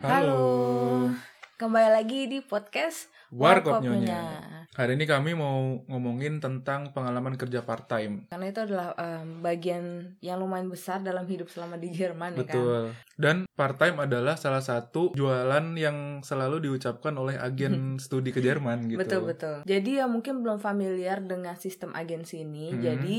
Halo. 0.00 1.12
Kembali 1.60 1.92
lagi 1.92 2.24
di 2.24 2.40
podcast 2.40 3.12
Warkop 3.28 3.84
Nyonya. 3.84 4.00
Nyonya. 4.00 4.22
Hari 4.72 4.96
ini 4.96 5.04
kami 5.04 5.36
mau 5.36 5.76
ngomongin 5.92 6.40
tentang 6.40 6.96
pengalaman 6.96 7.36
kerja 7.36 7.60
part-time. 7.60 8.24
Karena 8.32 8.48
itu 8.48 8.64
adalah 8.64 8.96
em, 8.96 9.44
bagian 9.44 10.16
yang 10.24 10.40
lumayan 10.40 10.72
besar 10.72 11.04
dalam 11.04 11.28
hidup 11.28 11.52
selama 11.52 11.76
di 11.76 11.92
Jerman 11.92 12.32
ya 12.32 12.38
kan. 12.38 12.44
Betul. 12.48 12.82
Dan 13.20 13.36
part-time 13.52 14.00
adalah 14.00 14.40
salah 14.40 14.64
satu 14.64 15.12
jualan 15.12 15.76
yang 15.76 16.24
selalu 16.24 16.64
diucapkan 16.64 17.12
oleh 17.20 17.36
agen 17.36 17.74
studi 18.04 18.32
ke 18.32 18.40
Jerman 18.40 18.88
gitu. 18.88 19.04
Betul 19.04 19.28
betul. 19.28 19.56
Jadi 19.68 20.00
ya 20.00 20.08
mungkin 20.08 20.40
belum 20.40 20.64
familiar 20.64 21.20
dengan 21.20 21.60
sistem 21.60 21.92
agensi 21.92 22.40
ini. 22.40 22.72
Hmm. 22.72 22.80
Jadi 22.80 23.16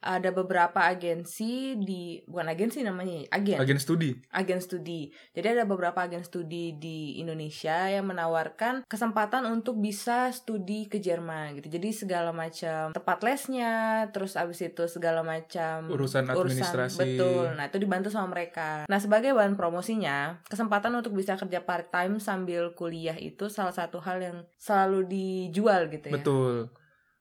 ada 0.00 0.32
beberapa 0.32 0.80
agensi 0.88 1.76
di 1.76 2.24
bukan 2.24 2.48
agensi 2.48 2.80
namanya, 2.80 3.24
ya, 3.24 3.28
agen. 3.36 3.58
Agen 3.60 3.78
studi. 3.80 4.10
agen 4.32 4.60
studi. 4.64 5.12
Jadi 5.36 5.46
ada 5.60 5.64
beberapa 5.68 6.00
agen 6.00 6.24
studi 6.24 6.72
di 6.76 7.20
Indonesia 7.20 7.88
yang 7.92 8.08
menawarkan 8.08 8.88
kesempatan 8.88 9.44
untuk 9.44 9.76
bisa 9.76 10.32
studi 10.32 10.88
ke 10.88 10.96
Jerman 10.98 11.60
gitu. 11.60 11.68
Jadi 11.68 11.92
segala 11.92 12.32
macam 12.32 12.96
tempat 12.96 13.18
lesnya, 13.20 14.08
terus 14.10 14.40
abis 14.40 14.64
itu 14.64 14.88
segala 14.88 15.20
macam 15.20 15.92
Urusan 15.92 16.32
administrasi. 16.32 16.96
betul. 16.96 17.52
Nah, 17.54 17.68
itu 17.68 17.76
dibantu 17.76 18.08
sama 18.08 18.32
mereka. 18.32 18.88
Nah, 18.88 18.98
sebagai 18.98 19.36
bahan 19.36 19.60
promosinya, 19.60 20.40
kesempatan 20.48 20.96
untuk 20.96 21.12
bisa 21.12 21.36
kerja 21.36 21.60
part 21.60 21.92
time 21.92 22.16
sambil 22.16 22.72
kuliah 22.72 23.16
itu 23.20 23.52
salah 23.52 23.76
satu 23.76 24.00
hal 24.00 24.18
yang 24.24 24.38
selalu 24.56 25.04
dijual 25.04 25.92
gitu 25.92 26.08
ya. 26.08 26.14
Betul. 26.16 26.72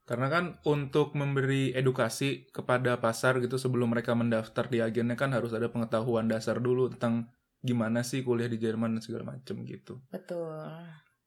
Karena 0.10 0.26
kan 0.26 0.58
untuk 0.66 1.14
memberi 1.14 1.70
edukasi 1.70 2.50
kepada 2.50 2.98
pasar 2.98 3.38
gitu 3.38 3.62
sebelum 3.62 3.94
mereka 3.94 4.18
mendaftar 4.18 4.66
di 4.66 4.82
agennya 4.82 5.14
kan 5.14 5.30
harus 5.38 5.54
ada 5.54 5.70
pengetahuan 5.70 6.26
dasar 6.26 6.58
dulu 6.58 6.90
tentang 6.90 7.30
gimana 7.62 8.02
sih 8.02 8.26
kuliah 8.26 8.50
di 8.50 8.58
Jerman 8.58 8.98
dan 8.98 9.06
segala 9.06 9.38
macem 9.38 9.62
gitu. 9.70 10.02
Betul. 10.10 10.66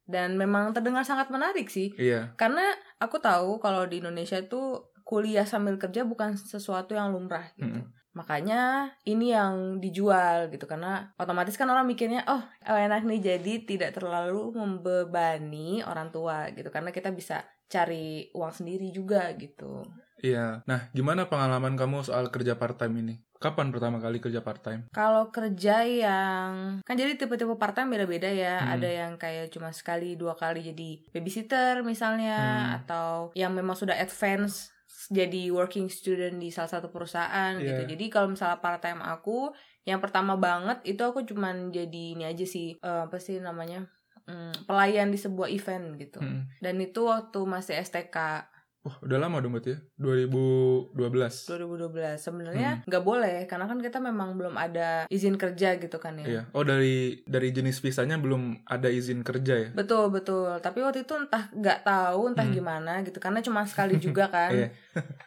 Dan 0.02 0.34
memang 0.34 0.74
terdengar 0.74 1.06
sangat 1.06 1.30
menarik 1.30 1.70
sih. 1.70 1.94
Iya, 1.94 2.34
Karena 2.34 2.74
aku 2.98 3.22
tahu 3.22 3.62
kalau 3.62 3.86
di 3.86 4.02
Indonesia 4.02 4.34
itu 4.42 4.82
kuliah 5.06 5.46
sambil 5.46 5.78
kerja 5.78 6.02
bukan 6.02 6.34
sesuatu 6.34 6.98
yang 6.98 7.14
lumrah 7.14 7.54
gitu. 7.54 7.86
Mm-mm. 7.86 7.86
Makanya 8.18 8.92
ini 9.06 9.30
yang 9.30 9.78
dijual 9.78 10.50
gitu 10.50 10.66
karena 10.66 11.14
otomatis 11.16 11.54
kan 11.56 11.70
orang 11.70 11.86
mikirnya 11.88 12.26
oh, 12.28 12.42
enak 12.66 13.08
nih 13.08 13.20
jadi 13.24 13.54
tidak 13.64 13.90
terlalu 13.96 14.52
membebani 14.52 15.80
orang 15.86 16.12
tua 16.12 16.50
gitu 16.52 16.68
karena 16.68 16.92
kita 16.92 17.08
bisa 17.08 17.40
cari 17.72 18.06
uang 18.30 18.52
sendiri 18.52 18.92
juga 18.92 19.32
gitu. 19.34 19.80
iya. 20.20 20.60
Nah, 20.64 20.92
gimana 20.92 21.26
pengalaman 21.26 21.74
kamu 21.74 22.04
soal 22.04 22.28
kerja 22.28 22.54
part-time 22.54 22.94
ini? 23.00 23.14
Kapan 23.34 23.74
pertama 23.74 23.98
kali 23.98 24.20
kerja 24.20 24.38
part-time? 24.38 24.86
Kalau 24.92 25.26
kerja 25.28 25.82
yang 25.82 26.78
kan 26.80 26.94
jadi 26.94 27.16
tipe-tipe 27.16 27.56
part 27.56 27.72
time 27.72 27.90
beda-beda 27.90 28.30
ya. 28.30 28.60
Hmm. 28.60 28.72
Ada 28.76 28.88
yang 28.92 29.12
kayak 29.16 29.50
cuma 29.50 29.72
sekali 29.72 30.14
dua 30.14 30.36
kali 30.36 30.62
jadi 30.62 30.90
babysitter 31.10 31.82
misalnya 31.82 32.38
Hmm. 32.38 32.76
atau 32.78 33.08
yang 33.34 33.50
memang 33.50 33.74
sudah 33.74 33.96
advance 33.96 34.70
jadi 35.10 35.50
working 35.50 35.90
student 35.90 36.38
di 36.38 36.54
salah 36.54 36.70
satu 36.70 36.86
perusahaan 36.86 37.58
Iya. 37.58 37.66
gitu. 37.82 37.82
Jadi 37.90 38.04
kalau 38.06 38.30
misalnya 38.30 38.62
part 38.62 38.78
time 38.78 39.02
aku 39.02 39.50
yang 39.82 39.98
pertama 39.98 40.38
banget 40.38 40.78
itu 40.86 41.02
aku 41.02 41.26
cuman 41.26 41.74
jadi 41.74 42.14
ini 42.14 42.22
aja 42.22 42.46
sih 42.46 42.78
eh, 42.78 43.00
apa 43.02 43.18
sih 43.18 43.42
namanya? 43.42 43.90
Hmm, 44.26 44.54
pelayan 44.64 45.10
di 45.10 45.18
sebuah 45.18 45.48
event 45.50 45.98
gitu. 45.98 46.18
Mm. 46.22 46.46
Dan 46.62 46.74
itu 46.78 47.06
waktu 47.06 47.38
masih 47.42 47.74
STK 47.78 48.46
Wah, 48.82 48.98
udah 48.98 49.14
lama 49.14 49.38
dong 49.38 49.54
berarti 49.54 49.78
ya? 49.78 49.80
2012. 49.94 50.98
2012. 50.98 52.02
Hmm. 52.02 52.18
Sebenarnya 52.18 52.70
nggak 52.82 53.04
boleh 53.06 53.46
karena 53.46 53.70
kan 53.70 53.78
kita 53.78 54.02
memang 54.02 54.34
belum 54.34 54.58
ada 54.58 55.06
izin 55.06 55.38
kerja 55.38 55.78
gitu 55.78 56.02
kan 56.02 56.18
ya. 56.18 56.26
Iya. 56.26 56.42
Oh, 56.50 56.66
dari 56.66 57.22
dari 57.22 57.54
jenis 57.54 57.78
visanya 57.78 58.18
belum 58.18 58.66
ada 58.66 58.90
izin 58.90 59.22
kerja 59.22 59.54
ya? 59.54 59.68
Betul 59.70 60.10
betul. 60.10 60.58
Tapi 60.58 60.82
waktu 60.82 61.06
itu 61.06 61.14
entah 61.14 61.46
nggak 61.54 61.86
tahu 61.86 62.34
entah 62.34 62.42
Hmm. 62.42 62.58
gimana 62.58 62.92
gitu 63.06 63.22
karena 63.22 63.38
cuma 63.38 63.62
sekali 63.70 64.02
juga 64.02 64.26
kan. 64.26 64.50
Iya. 64.50 64.68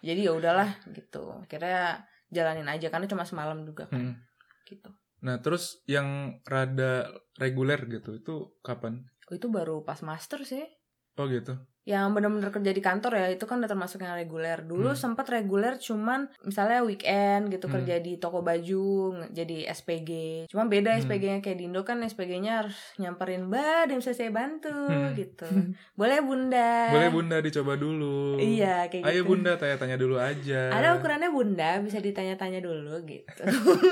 Jadi 0.04 0.20
ya 0.28 0.32
udahlah 0.36 0.76
gitu. 0.92 1.39
Akhirnya 1.39 2.04
jalanin 2.28 2.67
aja 2.67 2.92
karena 2.92 3.08
cuma 3.08 3.23
semalam 3.23 3.64
juga 3.64 3.88
kan. 3.88 4.04
Hmm. 4.04 4.16
Gitu. 4.67 4.92
Nah, 5.25 5.41
terus 5.41 5.81
yang 5.89 6.37
rada 6.45 7.09
reguler 7.41 7.81
gitu, 7.89 8.21
itu 8.21 8.33
kapan? 8.61 9.02
Oh, 9.25 9.33
itu 9.33 9.49
baru 9.49 9.81
pas 9.81 10.05
master 10.05 10.45
sih. 10.45 10.61
Oh 11.17 11.25
gitu. 11.25 11.58
Yang 11.86 12.06
benar-benar 12.12 12.50
kerja 12.50 12.72
di 12.72 12.82
kantor 12.82 13.12
ya 13.14 13.28
itu 13.30 13.46
kan 13.46 13.58
udah 13.58 13.70
termasuk 13.70 14.02
yang 14.02 14.14
reguler. 14.14 14.60
Dulu 14.60 14.90
Hmm. 14.90 14.98
sempat 14.98 15.30
reguler 15.30 15.78
cuman 15.78 16.26
misalnya 16.42 16.82
weekend 16.82 17.48
gitu 17.48 17.66
Hmm. 17.66 17.78
kerja 17.78 17.96
di 17.98 18.18
toko 18.18 18.42
baju 18.42 18.86
jadi 19.30 19.70
SPG. 19.70 20.12
Cuma 20.46 20.66
beda 20.66 20.92
Hmm. 20.92 21.02
SPG-nya 21.02 21.40
kayak 21.40 21.56
di 21.56 21.66
Indo 21.66 21.82
kan 21.82 22.02
SPG-nya 22.02 22.62
harus 22.62 22.73
nyamperin 22.96 23.46
mbak 23.46 23.88
dan 23.88 23.96
bisa 23.98 24.12
saya 24.12 24.30
bantu 24.30 24.73
Hmm. 24.73 25.14
gitu. 25.14 25.46
Boleh 25.94 26.20
bunda. 26.20 26.90
Boleh 26.90 27.08
Bunda 27.08 27.38
dicoba 27.40 27.73
dulu. 27.76 28.36
Iya 28.36 28.90
kayak 28.90 29.06
Ayo 29.06 29.22
gitu. 29.22 29.30
Bunda 29.30 29.56
tanya-tanya 29.56 29.96
dulu 29.96 30.17
aja. 30.17 30.73
Ada 30.73 30.98
ukurannya 30.98 31.30
bunda, 31.30 31.78
bisa 31.80 31.98
ditanya-tanya 31.98 32.60
dulu 32.60 32.98
gitu. 33.06 33.44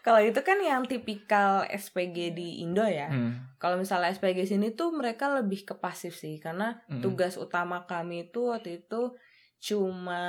Kalau 0.00 0.18
itu 0.18 0.40
kan 0.40 0.58
yang 0.58 0.82
tipikal 0.82 1.66
SPG 1.66 2.32
di 2.32 2.62
Indo 2.62 2.82
ya. 2.82 3.08
Hmm. 3.08 3.50
Kalau 3.56 3.78
misalnya 3.78 4.10
SPG 4.10 4.42
sini 4.48 4.72
tuh 4.72 4.90
mereka 4.90 5.30
lebih 5.30 5.62
ke 5.62 5.74
pasif 5.74 6.14
sih, 6.14 6.36
karena 6.36 6.82
Mm-mm. 6.84 6.98
tugas 6.98 7.31
utama 7.36 7.84
kami 7.84 8.28
itu 8.28 8.50
waktu 8.50 8.82
itu 8.82 9.14
cuma 9.62 10.22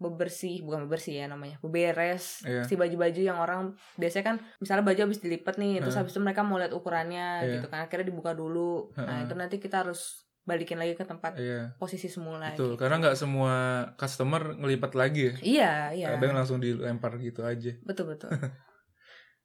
bebersih, 0.00 0.64
bukan 0.64 0.88
bebersih 0.88 1.20
ya 1.20 1.26
namanya, 1.28 1.60
beberes 1.60 2.40
Iya. 2.46 2.64
si 2.64 2.72
baju-baju 2.72 3.20
yang 3.20 3.36
orang 3.36 3.76
biasanya 4.00 4.24
kan 4.32 4.36
misalnya 4.56 4.84
baju 4.86 5.00
habis 5.04 5.20
dilipat 5.20 5.60
nih, 5.60 5.84
terus 5.84 5.92
Heeh. 5.92 6.06
habis 6.06 6.16
itu 6.16 6.22
mereka 6.24 6.40
mau 6.40 6.56
lihat 6.56 6.72
ukurannya 6.72 7.44
Iya. 7.44 7.52
gitu 7.60 7.66
kan, 7.68 7.84
akhirnya 7.84 8.08
dibuka 8.08 8.32
dulu. 8.32 8.94
Nah 8.96 9.20
Heeh. 9.20 9.28
itu 9.28 9.34
nanti 9.36 9.60
kita 9.60 9.84
harus 9.84 10.24
balikin 10.40 10.80
lagi 10.80 10.96
ke 10.96 11.04
tempat 11.04 11.36
Iya. 11.36 11.76
posisi 11.76 12.08
semula. 12.08 12.56
Betul, 12.56 12.74
gitu. 12.74 12.80
karena 12.80 12.96
nggak 12.96 13.16
semua 13.20 13.52
customer 14.00 14.56
ngelipat 14.56 14.92
lagi 14.96 15.20
ya. 15.20 15.34
Iya, 15.44 15.70
iya. 16.00 16.06
Kadang 16.16 16.32
langsung 16.32 16.64
dilempar 16.64 17.20
gitu 17.20 17.44
aja. 17.44 17.76
betul 17.84 18.16
betul 18.16 18.30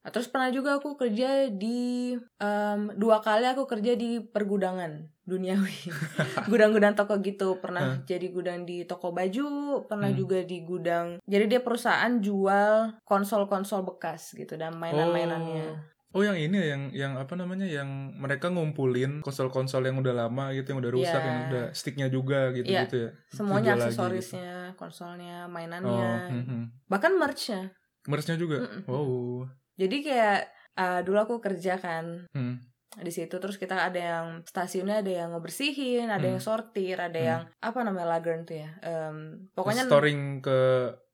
Nah, 0.06 0.14
terus 0.14 0.30
pernah 0.30 0.54
juga 0.54 0.78
aku 0.78 0.94
kerja 0.94 1.50
di 1.50 2.14
em, 2.38 2.82
dua 2.94 3.20
kali 3.20 3.50
aku 3.50 3.66
kerja 3.66 3.98
di 3.98 4.22
pergudangan 4.22 5.02
duniawi. 5.26 5.90
Gudang-gudang 6.46 6.94
toko 6.94 7.18
gitu. 7.18 7.58
Pernah 7.58 8.06
jadi 8.06 8.30
gudang 8.30 8.64
di 8.64 8.86
toko 8.86 9.10
baju 9.10 9.48
pernah 9.84 10.14
Hmm. 10.14 10.20
juga 10.22 10.46
di 10.46 10.62
gudang. 10.62 11.18
Jadi 11.26 11.46
dia 11.50 11.58
perusahaan 11.60 12.22
jual 12.22 13.02
konsol-konsol 13.02 13.82
bekas 13.84 14.32
gitu 14.32 14.54
dan 14.54 14.78
mainan-mainannya. 14.78 15.74
Oh. 16.14 16.22
Yang 16.22 16.48
ini 16.48 16.56
ya, 16.56 16.66
yang 16.72 16.84
yang 16.94 17.14
apa 17.18 17.34
namanya 17.34 17.66
yang 17.66 17.90
mereka 18.16 18.48
ngumpulin 18.48 19.20
konsol-konsol 19.20 19.84
yang 19.84 19.98
udah 19.98 20.16
lama 20.16 20.54
gitu 20.54 20.72
yang 20.72 20.80
udah 20.80 20.94
rusak 20.94 21.18
Iya. 21.18 21.28
yang 21.28 21.38
udah 21.50 21.64
sticknya 21.74 22.08
juga 22.08 22.54
gitu 22.54 22.70
Iya. 22.70 22.82
gitu 22.86 22.96
ya? 22.96 23.10
semuanya 23.28 23.74
lagi 23.74 23.92
aksesorisnya 23.92 24.78
konsolnya 24.78 25.44
oh 25.44 25.52
mainannya. 25.52 26.14
hmm, 26.30 26.44
hmm. 26.46 26.64
bahkan 26.88 27.12
merchnya. 27.18 27.74
Merchnya 28.06 28.38
juga? 28.38 28.64
Mm-mm. 28.64 28.86
wow 28.86 29.44
jadi 29.76 29.98
kayak 30.02 30.40
eh, 30.76 31.00
dulu 31.04 31.18
aku 31.20 31.36
kerja 31.40 31.80
kan 31.80 32.28
Hmm. 32.36 32.60
di 32.96 33.12
situ 33.12 33.36
terus 33.40 33.60
kita 33.60 33.92
ada 33.92 34.00
yang 34.00 34.28
stasiunnya 34.48 35.04
ada 35.04 35.12
yang 35.12 35.30
ngebersihin 35.36 36.08
ada 36.08 36.24
Hmm. 36.24 36.36
yang 36.36 36.42
sortir 36.44 36.96
ada 36.96 37.16
Hmm. 37.20 37.28
yang 37.28 37.42
apa 37.60 37.80
namanya 37.84 38.08
lagern 38.16 38.44
tuh 38.44 38.60
ya 38.64 38.72
Em, 38.80 39.48
pokoknya 39.52 39.84
storing 39.84 40.40
ke 40.40 40.60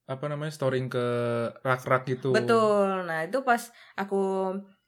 apa 0.06 0.26
namanya 0.28 0.52
storing 0.52 0.90
ke 0.90 1.06
rak-rak 1.62 2.04
gitu 2.06 2.34
betul 2.34 3.06
nah 3.06 3.24
itu 3.24 3.42
pas 3.42 3.70
aku 3.96 4.22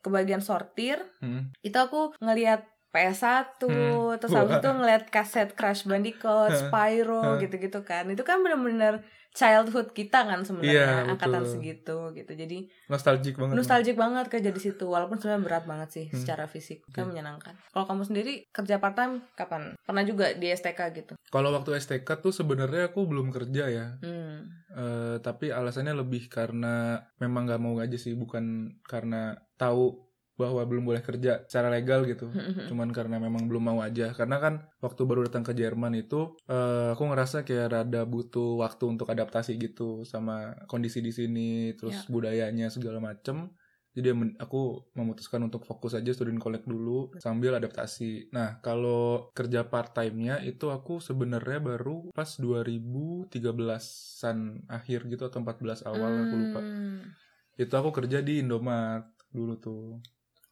ke 0.04 0.10
bagian 0.12 0.44
sortir 0.44 1.00
Hmm. 1.24 1.50
itu 1.64 1.78
aku 1.80 2.14
ngelihat 2.20 2.68
PS1 2.94 3.58
Hmm. 3.60 4.16
terus 4.16 4.32
habis 4.32 4.56
itu 4.56 4.70
ngeliat 4.70 5.10
kaset 5.10 5.50
Crash 5.52 5.84
Bandicoot. 5.84 6.54
Spyro 6.54 7.42
gitu-gitu 7.42 7.82
kan 7.82 8.06
itu 8.06 8.22
kan 8.22 8.40
bener-bener 8.40 9.02
childhood 9.34 9.90
kita 9.92 10.30
kan 10.30 10.46
sebenarnya 10.46 11.10
angkatan 11.10 11.42
betul. 11.42 11.52
segitu 11.52 11.98
gitu 12.14 12.32
jadi 12.36 12.58
nostalgic 12.86 13.34
banget 13.34 13.58
nostalgic 13.58 13.96
banget 13.98 14.30
kerja 14.30 14.46
di 14.48 14.62
situ 14.62 14.86
walaupun 14.86 15.18
sebenarnya 15.18 15.42
berat 15.42 15.66
banget 15.66 15.90
sih 15.90 16.06
Hmm. 16.06 16.22
secara 16.22 16.46
fisik 16.46 16.86
kan 16.88 17.10
Oke. 17.10 17.18
menyenangkan 17.18 17.58
kalau 17.68 17.90
kamu 17.90 18.06
sendiri 18.06 18.46
kerja 18.48 18.78
part 18.78 18.94
time 18.94 19.26
kapan 19.34 19.74
pernah 19.82 20.06
juga 20.06 20.38
di 20.38 20.54
STK 20.54 20.80
gitu 20.94 21.14
kalau 21.28 21.50
waktu 21.50 21.74
STK 21.74 22.06
tuh 22.22 22.30
sebenarnya 22.30 22.94
aku 22.94 23.04
belum 23.04 23.34
kerja 23.34 23.66
ya 23.68 23.88
hmm. 24.00 24.62
Eh, 24.74 25.18
tapi 25.20 25.50
alasannya 25.50 25.94
lebih 25.96 26.26
karena 26.28 26.98
memang 27.18 27.46
nggak 27.46 27.58
mau 27.58 27.78
aja 27.78 27.94
sih 27.94 28.14
bukan 28.14 28.46
karena 28.84 29.34
tahu 29.54 29.94
bahwa 30.34 30.66
belum 30.66 30.90
boleh 30.90 31.06
kerja 31.06 31.46
secara 31.46 31.70
legal 31.70 32.10
gitu. 32.10 32.26
Cuman 32.70 32.90
karena 32.90 33.22
memang 33.22 33.46
belum 33.46 33.64
mau 33.74 33.80
aja. 33.86 34.10
Karena 34.18 34.42
kan 34.42 34.66
waktu 34.82 35.02
baru 35.06 35.30
datang 35.30 35.46
ke 35.46 35.54
Jerman 35.54 35.94
itu 35.94 36.34
eh, 36.50 36.98
aku 36.98 37.06
ngerasa 37.06 37.46
kayak 37.46 37.70
rada 37.70 38.02
butuh 38.06 38.58
waktu 38.62 38.98
untuk 38.98 39.10
adaptasi 39.14 39.58
gitu 39.62 40.02
sama 40.06 40.58
kondisi 40.66 41.02
di 41.06 41.14
sini 41.14 41.74
terus 41.78 42.10
budayanya 42.10 42.74
segala 42.74 42.98
macem. 42.98 43.54
Jadi 43.94 44.10
aku 44.42 44.90
memutuskan 44.98 45.38
untuk 45.46 45.70
fokus 45.70 45.94
aja 45.94 46.10
student 46.18 46.42
collect 46.42 46.66
dulu 46.66 47.14
sambil 47.22 47.54
adaptasi. 47.62 48.34
Nah 48.34 48.58
kalau 48.66 49.30
kerja 49.38 49.70
part 49.70 49.94
time-nya 49.94 50.42
itu 50.42 50.74
aku 50.74 50.98
sebenarnya 50.98 51.62
baru 51.62 52.10
pas 52.10 52.42
2013an 52.42 54.66
akhir 54.66 55.00
gitu 55.14 55.30
atau 55.30 55.46
14 55.46 55.86
awal 55.86 56.10
aku 56.26 56.36
lupa. 56.42 56.62
Hmm. 56.66 57.06
itu 57.54 57.70
aku 57.70 57.94
kerja 57.94 58.26
di 58.26 58.42
Indomart 58.42 59.14
dulu 59.30 59.62
tuh 59.62 60.02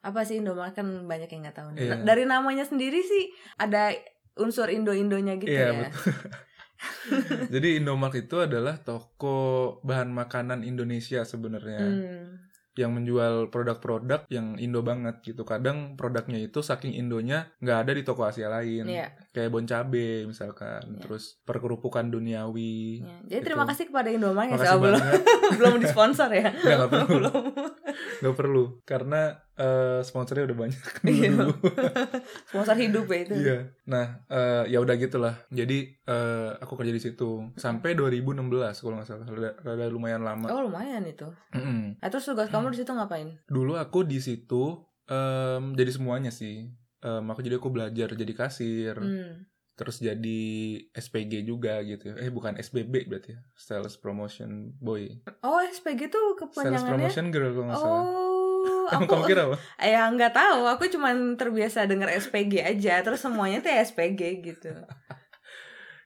Apa 0.01 0.21
sih 0.21 0.37
Indomaret 0.37 0.73
kan 0.73 0.85
banyak 1.05 1.29
yang 1.29 1.41
nggak 1.43 1.55
tahu. 1.55 1.69
nih. 1.71 1.81
Iya. 1.83 1.95
Dari 2.01 2.23
namanya 2.25 2.63
sendiri 2.63 2.99
sih 2.99 3.29
ada 3.55 3.93
unsur 4.33 4.67
Indo-Indonya 4.67 5.37
gitu 5.37 5.47
Iya, 5.47 5.65
ya. 5.67 5.73
betul. 5.85 6.13
Jadi 7.53 7.77
Indomart 7.77 8.15
itu 8.15 8.37
adalah 8.39 8.79
toko 8.79 9.37
bahan 9.81 10.09
makanan 10.09 10.63
Indonesia 10.63 11.21
sebenarnya 11.21 11.77
Hmm. 11.79 12.25
yang 12.71 12.95
menjual 12.95 13.51
produk-produk 13.51 14.25
yang 14.27 14.55
Indo 14.55 14.79
banget 14.81 15.19
gitu. 15.21 15.43
Kadang 15.43 15.93
produknya 15.93 16.39
itu 16.39 16.63
saking 16.63 16.95
Indonya 16.95 17.51
nggak 17.59 17.77
ada 17.77 17.91
di 17.91 18.01
toko 18.01 18.23
Asia 18.23 18.47
lain. 18.47 18.87
Iya. 18.87 19.11
Kayak 19.29 19.51
bon 19.51 19.67
cabe 19.67 20.23
misalkan, 20.23 20.79
Iya. 20.89 21.01
terus 21.03 21.37
perkerupukan 21.43 22.07
duniawi. 22.07 23.03
Ya, 23.03 23.37
Jadi 23.37 23.41
terima 23.43 23.63
Itu. 23.63 23.71
kasih 23.75 23.85
kepada 23.85 24.09
Indomaret 24.09 24.55
ya. 24.55 24.79
Belum 24.81 25.03
belum 25.53 25.73
disponsor 25.77 26.31
ya. 26.31 26.49
Nggak, 26.49 26.89
perlu. 26.89 27.31
Nggak 28.23 28.35
perlu 28.35 28.63
karena 28.81 29.21
eh, 29.61 30.01
sponsornya 30.01 30.49
udah 30.49 30.57
banyak 30.57 30.81
Iya. 31.05 31.29
dulu. 31.31 31.53
Sponsor 32.49 32.75
hidup 32.75 33.05
ya 33.05 33.17
itu. 33.21 33.33
Iya. 33.37 33.57
Nah, 33.85 34.05
eh, 34.25 34.63
ya 34.67 34.77
udah 34.77 34.95
gitulah. 34.95 35.35
Jadi 35.47 36.01
eh, 36.01 36.49
aku 36.57 36.73
kerja 36.73 36.89
di 36.89 36.99
situ 36.99 37.53
sampai 37.53 37.93
2016 37.93 38.41
kalau 38.75 38.95
nggak 38.97 39.07
salah. 39.07 39.25
Rada, 39.61 39.85
lumayan 39.87 40.21
lama. 40.21 40.49
Oh 40.49 40.65
lumayan 40.65 41.05
itu. 41.05 41.29
Mm-mm. 41.53 42.01
Nah, 42.01 42.09
terus 42.09 42.25
tugas 42.25 42.49
kamu 42.49 42.73
di 42.73 42.81
situ 42.81 42.89
ngapain? 42.89 43.37
Dulu 43.45 43.77
aku 43.77 44.01
di 44.01 44.17
situ 44.17 44.81
em, 45.05 45.73
jadi 45.73 45.91
semuanya 45.91 46.31
sih. 46.31 46.65
Em, 46.99 47.25
aku 47.27 47.41
jadi 47.41 47.57
aku 47.57 47.69
belajar 47.69 48.09
jadi 48.11 48.33
kasir, 48.33 48.93
Hmm. 48.95 49.45
terus 49.73 49.97
jadi 49.97 50.41
SPG 50.93 51.41
juga 51.41 51.81
gitu. 51.81 52.13
Eh 52.13 52.29
bukan 52.29 52.53
SBB 52.55 53.09
berarti 53.09 53.33
ya. 53.33 53.41
Sales 53.53 53.97
Promotion 53.97 54.77
Boy. 54.77 55.09
Oh 55.41 55.57
SPG 55.59 56.07
tuh 56.07 56.37
Sales 56.37 56.39
kepanjangannya. 56.39 57.09
Promotion 57.09 57.25
Girl 57.29 57.49
kalau 57.51 57.65
nggak 57.65 57.79
salah. 57.79 58.03
Oh, 58.05 58.30
aku 58.93 59.05
kamu 59.05 59.23
kira 59.25 59.41
apa? 59.45 59.57
ya 59.77 60.01
nggak 60.07 60.33
tahu. 60.33 60.61
Aku 60.69 60.83
cuman 60.87 61.15
terbiasa 61.33 61.85
denger 61.85 62.09
SPG 62.17 62.53
aja. 62.61 62.99
Terus 62.99 63.19
semuanya 63.19 63.59
tuh 63.59 63.71
SPG 63.71 64.21
gitu. 64.41 64.71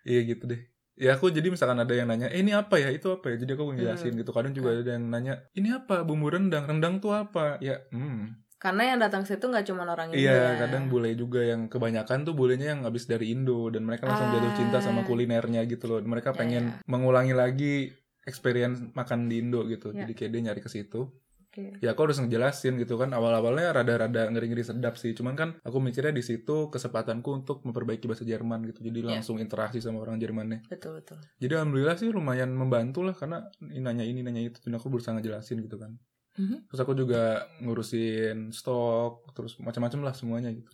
Iya 0.06 0.22
gitu 0.24 0.46
deh. 0.46 0.62
Ya 0.96 1.12
aku 1.12 1.28
jadi 1.28 1.50
misalkan 1.50 1.76
ada 1.76 1.92
yang 1.92 2.06
nanya, 2.06 2.30
eh 2.30 2.40
ini 2.40 2.54
apa 2.54 2.78
ya, 2.78 2.88
itu 2.88 3.10
apa 3.10 3.34
ya. 3.34 3.42
Jadi 3.42 3.52
aku 3.52 3.74
ngejelasin 3.74 4.14
Hmm. 4.14 4.22
gitu. 4.22 4.32
Kadang 4.32 4.54
juga 4.54 4.70
ada 4.72 4.92
yang 4.94 5.06
nanya, 5.06 5.34
ini 5.52 5.74
apa, 5.74 6.06
bumbu 6.06 6.30
rendang, 6.30 6.64
rendang 6.64 7.02
tuh 7.02 7.12
apa? 7.12 7.58
Ya, 7.60 7.84
hmm. 7.90 8.46
Karena 8.56 8.94
yang 8.94 9.00
datang 9.00 9.22
ke 9.22 9.36
situ 9.36 9.44
nggak 9.44 9.66
cuma 9.66 9.84
orang 9.84 10.10
Indo. 10.10 10.22
Iya, 10.22 10.32
ya. 10.32 10.50
kadang 10.58 10.88
bule 10.88 11.12
juga 11.14 11.42
yang 11.42 11.68
kebanyakan 11.68 12.24
tuh 12.24 12.32
bulenya 12.32 12.72
yang 12.72 12.82
habis 12.82 13.06
dari 13.06 13.30
Indo 13.30 13.68
dan 13.68 13.84
mereka 13.84 14.08
langsung 14.08 14.32
jatuh 14.32 14.54
cinta 14.56 14.78
sama 14.80 15.02
Ah. 15.02 15.06
kulinernya 15.06 15.66
gitu 15.66 15.86
loh. 15.86 16.00
Mereka 16.00 16.32
Ya, 16.32 16.38
pengen 16.38 16.64
ya. 16.64 16.78
mengulangi 16.86 17.34
lagi 17.34 17.92
experience 18.24 18.80
makan 18.94 19.26
di 19.26 19.38
Indo 19.38 19.66
gitu. 19.66 19.90
Ya. 19.90 20.06
Jadi 20.06 20.14
kayak 20.14 20.32
dia 20.32 20.42
nyari 20.44 20.62
ke 20.62 20.70
situ. 20.70 21.12
Oke. 21.56 21.80
Ya 21.80 21.96
aku 21.96 22.04
harus 22.04 22.20
ngejelasin 22.20 22.76
gitu 22.76 23.00
kan. 23.00 23.16
Awal-awalnya 23.16 23.72
rada-rada 23.72 24.28
ngeri-ngeri 24.28 24.60
sedap 24.68 25.00
sih. 25.00 25.16
Cuman 25.16 25.40
kan 25.40 25.50
aku 25.64 25.80
mikirnya 25.80 26.12
di 26.12 26.20
situ 26.20 26.68
kesempatanku 26.68 27.32
untuk 27.32 27.64
memperbaiki 27.64 28.12
bahasa 28.12 28.28
Jerman 28.28 28.68
gitu. 28.68 28.84
Jadi 28.84 29.00
Ya. 29.08 29.16
langsung 29.16 29.40
interaksi 29.40 29.80
sama 29.80 30.04
orang 30.04 30.20
Jermannya. 30.20 30.68
Betul 30.68 31.00
betul. 31.00 31.24
Jadi 31.40 31.54
alhamdulillah 31.56 31.96
sih 31.96 32.12
lumayan 32.12 32.52
membantu 32.52 33.08
lah 33.08 33.16
karena 33.16 33.48
ini 33.64 33.80
nanya 33.80 34.04
ini 34.04 34.20
nanya 34.20 34.44
itu 34.52 34.60
dan 34.60 34.76
aku 34.76 34.92
berusaha 34.92 35.16
ngejelasin 35.16 35.64
gitu 35.64 35.80
kan. 35.80 35.96
Mhm. 36.36 36.68
Terus 36.68 36.80
aku 36.84 36.92
juga 36.92 37.48
ngurusin 37.64 38.52
stok 38.52 39.32
terus 39.32 39.56
macam-macam 39.64 40.12
lah 40.12 40.14
semuanya 40.14 40.52
gitu. 40.52 40.68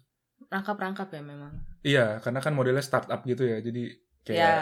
Rangkap-rangkap 0.50 1.14
ya 1.14 1.22
memang. 1.22 1.54
Iya, 1.86 2.18
karena 2.26 2.42
kan 2.42 2.58
modelnya 2.58 2.82
startup 2.82 3.22
gitu 3.30 3.46
ya. 3.46 3.62
Jadi 3.62 3.94
kayak 4.22 4.38
Ya. 4.38 4.54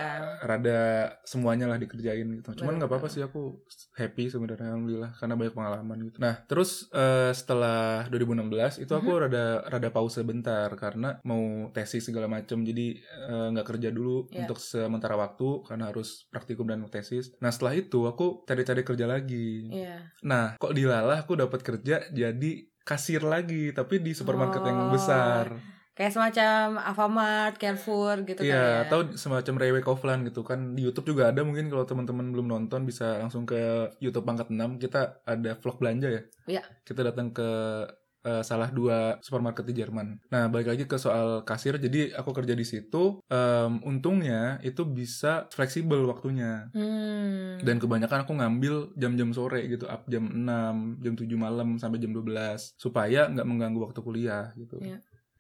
rada 0.42 0.80
semuanya 1.24 1.68
lah 1.68 1.76
dikerjain 1.76 2.24
gitu. 2.34 2.56
Cuman 2.56 2.80
nggak 2.80 2.88
apa-apa 2.88 3.08
sih 3.08 3.20
aku 3.20 3.60
happy 3.94 4.28
sebenarnya 4.28 4.72
alhamdulillah 4.72 5.12
karena 5.14 5.36
banyak 5.36 5.52
pengalaman 5.52 5.98
gitu. 6.06 6.18
Nah, 6.18 6.36
terus 6.44 6.88
eh, 6.92 7.32
setelah 7.32 8.08
2016 8.08 8.80
itu 8.80 8.90
aku 8.90 9.12
Mhm. 9.12 9.22
rada 9.22 9.46
rada 9.66 9.90
pause 9.90 10.24
bentar 10.24 10.72
karena 10.74 11.20
mau 11.22 11.44
tesis 11.70 12.02
segala 12.02 12.26
macam. 12.26 12.62
Jadi 12.62 12.96
eh, 13.02 13.48
nggak 13.52 13.68
kerja 13.68 13.90
dulu 13.90 14.28
Ya. 14.30 14.44
untuk 14.44 14.58
sementara 14.58 15.14
waktu 15.14 15.64
karena 15.64 15.92
harus 15.92 16.24
praktikum 16.28 16.64
dan 16.66 16.88
tesis. 16.88 17.36
Nah, 17.38 17.52
setelah 17.52 17.76
itu 17.76 18.06
aku 18.06 18.44
cari-cari 18.44 18.82
kerja 18.82 19.06
lagi. 19.06 19.68
Iya. 19.70 20.08
Nah, 20.24 20.56
kok 20.56 20.72
di 20.72 20.84
Lala 20.84 21.20
aku 21.20 21.36
dapat 21.36 21.60
kerja 21.60 22.08
jadi 22.10 22.52
kasir 22.82 23.22
lagi 23.22 23.70
tapi 23.70 24.00
di 24.00 24.12
supermarket 24.12 24.64
yang 24.64 24.88
Oh. 24.88 24.92
besar. 24.92 25.46
Kayak 26.00 26.16
semacam 26.16 26.80
Alfamart, 26.80 27.60
Carrefour 27.60 28.24
gitu 28.24 28.40
kan 28.40 28.48
Iya, 28.48 28.56
ya. 28.56 28.88
atau 28.88 29.04
semacam 29.20 29.54
Rewe 29.60 29.84
Kaufland 29.84 30.24
gitu 30.32 30.48
kan. 30.48 30.72
Di 30.72 30.88
YouTube 30.88 31.12
juga 31.12 31.28
ada 31.28 31.44
mungkin 31.44 31.68
kalau 31.68 31.84
teman-teman 31.84 32.32
belum 32.32 32.48
nonton 32.48 32.88
bisa 32.88 33.20
langsung 33.20 33.44
ke 33.44 33.92
YouTube 34.00 34.24
Pangkat 34.24 34.48
6. 34.48 34.80
Kita 34.80 35.20
ada 35.28 35.60
vlog 35.60 35.76
belanja 35.76 36.08
ya. 36.08 36.22
Iya. 36.48 36.64
Kita 36.88 37.04
datang 37.04 37.36
ke 37.36 37.50
eh, 38.20 38.44
salah 38.44 38.68
dua 38.72 39.20
supermarket 39.20 39.64
di 39.64 39.76
Jerman. 39.76 40.20
Nah, 40.28 40.48
balik 40.48 40.72
lagi 40.72 40.84
ke 40.88 40.96
soal 40.96 41.44
kasir. 41.44 41.76
Jadi 41.76 42.12
aku 42.12 42.32
kerja 42.32 42.52
di 42.52 42.64
situ. 42.64 43.24
Em, 43.28 43.80
untungnya 43.84 44.60
itu 44.60 44.84
bisa 44.84 45.48
fleksibel 45.52 46.04
waktunya. 46.04 46.68
Hmm. 46.76 47.60
Dan 47.60 47.76
kebanyakan 47.80 48.24
aku 48.24 48.36
ngambil 48.40 48.96
jam-jam 48.96 49.32
sore 49.32 49.68
gitu, 49.68 49.88
up 49.88 50.04
jam 50.08 50.28
6, 50.32 51.00
jam 51.00 51.14
7 51.16 51.28
malam 51.36 51.76
sampai 51.76 52.00
jam 52.00 52.12
12 52.12 52.76
supaya 52.76 53.28
nggak 53.32 53.48
mengganggu 53.48 53.80
waktu 53.88 54.00
kuliah 54.00 54.52
gitu. 54.56 54.80
Iya. 54.80 55.00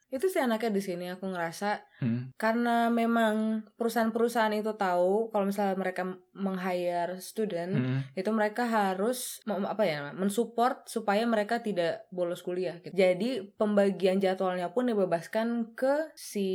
Itu 0.09 0.25
sih 0.25 0.41
anaknya 0.41 0.69
di 0.69 0.81
sini 0.81 1.05
aku 1.07 1.25
ngerasa 1.27 1.85
Hmm. 1.99 2.31
karena 2.33 2.87
memang 2.87 3.61
perusahaan-perusahaan 3.75 4.55
itu 4.55 4.71
tahu 4.73 5.29
kalau 5.29 5.45
misalnya 5.45 5.75
mereka 5.75 6.07
meng-hire 6.33 7.19
student 7.19 7.75
Hmm. 7.75 7.99
itu 8.15 8.29
mereka 8.29 8.63
harus 8.63 9.43
apa 9.45 9.83
ya 9.83 9.99
mensupport 10.11 10.81
supaya 10.85 11.25
mereka 11.25 11.59
tidak 11.59 12.07
bolos 12.09 12.39
kuliah 12.39 12.79
gitu. 12.79 12.95
jadi 12.95 13.51
pembagian 13.53 14.17
jadwalnya 14.17 14.71
pun 14.71 14.87
dibebaskan 14.87 15.75
ke 15.75 16.09
si 16.15 16.47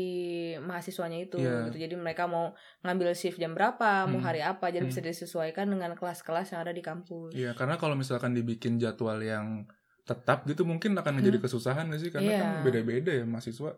mahasiswanya 0.58 1.22
itu 1.22 1.36
Iya. 1.36 1.68
gitu. 1.68 1.78
jadi 1.78 1.94
mereka 1.94 2.24
mau 2.24 2.56
ngambil 2.80 3.12
shift 3.12 3.36
jam 3.36 3.52
berapa 3.52 4.06
mau 4.06 4.18
Hmm. 4.18 4.26
hari 4.26 4.40
apa 4.40 4.68
jadi 4.68 4.82
Hmm. 4.82 4.90
bisa 4.90 5.00
disesuaikan 5.00 5.68
dengan 5.68 5.92
kelas-kelas 5.92 6.50
yang 6.50 6.64
ada 6.64 6.72
di 6.72 6.80
kampus 6.80 7.30
Iya, 7.30 7.52
karena 7.52 7.76
kalau 7.76 7.94
misalkan 7.94 8.32
dibikin 8.32 8.76
jadwal 8.76 9.20
yang 9.20 9.68
tetap 10.04 10.44
gitu 10.44 10.62
mungkin 10.62 10.92
akan 10.94 11.12
menjadi 11.16 11.40
kesusahan 11.40 11.88
gak 11.88 11.98
sih? 11.98 12.08
Karena 12.08 12.30
Iya. 12.30 12.40
kan 12.40 12.50
beda-beda 12.62 13.10
ya 13.10 13.24
mahasiswa 13.24 13.72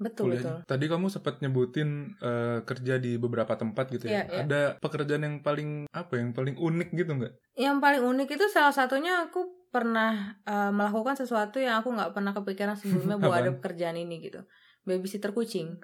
betul 0.00 0.32
betul 0.32 0.40
kuliahnya. 0.56 0.64
Tadi 0.64 0.84
kamu 0.86 1.06
sempat 1.08 1.34
nyebutin 1.40 1.90
eh, 2.16 2.58
kerja 2.64 2.96
di 2.96 3.16
beberapa 3.16 3.52
tempat 3.52 3.84
gitu 3.90 4.08
ya. 4.08 4.12
Iya, 4.12 4.22
iya. 4.24 4.40
Ada 4.44 4.60
pekerjaan 4.78 5.22
yang 5.22 5.36
paling 5.40 5.84
apa 5.88 6.16
yang 6.16 6.32
paling 6.32 6.56
unik 6.56 6.88
gitu 6.94 7.12
nggak? 7.14 7.32
Yang 7.54 7.76
paling 7.78 8.02
unik 8.06 8.28
itu 8.32 8.44
salah 8.48 8.72
satunya 8.72 9.24
aku 9.24 9.40
pernah 9.70 10.34
uh, 10.42 10.74
melakukan 10.74 11.14
sesuatu 11.14 11.62
yang 11.62 11.78
aku 11.78 11.94
nggak 11.94 12.10
pernah 12.10 12.34
kepikiran 12.34 12.74
sebelumnya 12.74 13.22
bahwa 13.22 13.36
ada 13.38 13.50
pekerjaan 13.54 13.94
ini 13.94 14.24
gitu. 14.24 14.40
Babysitter 14.82 15.30
kucing. 15.30 15.78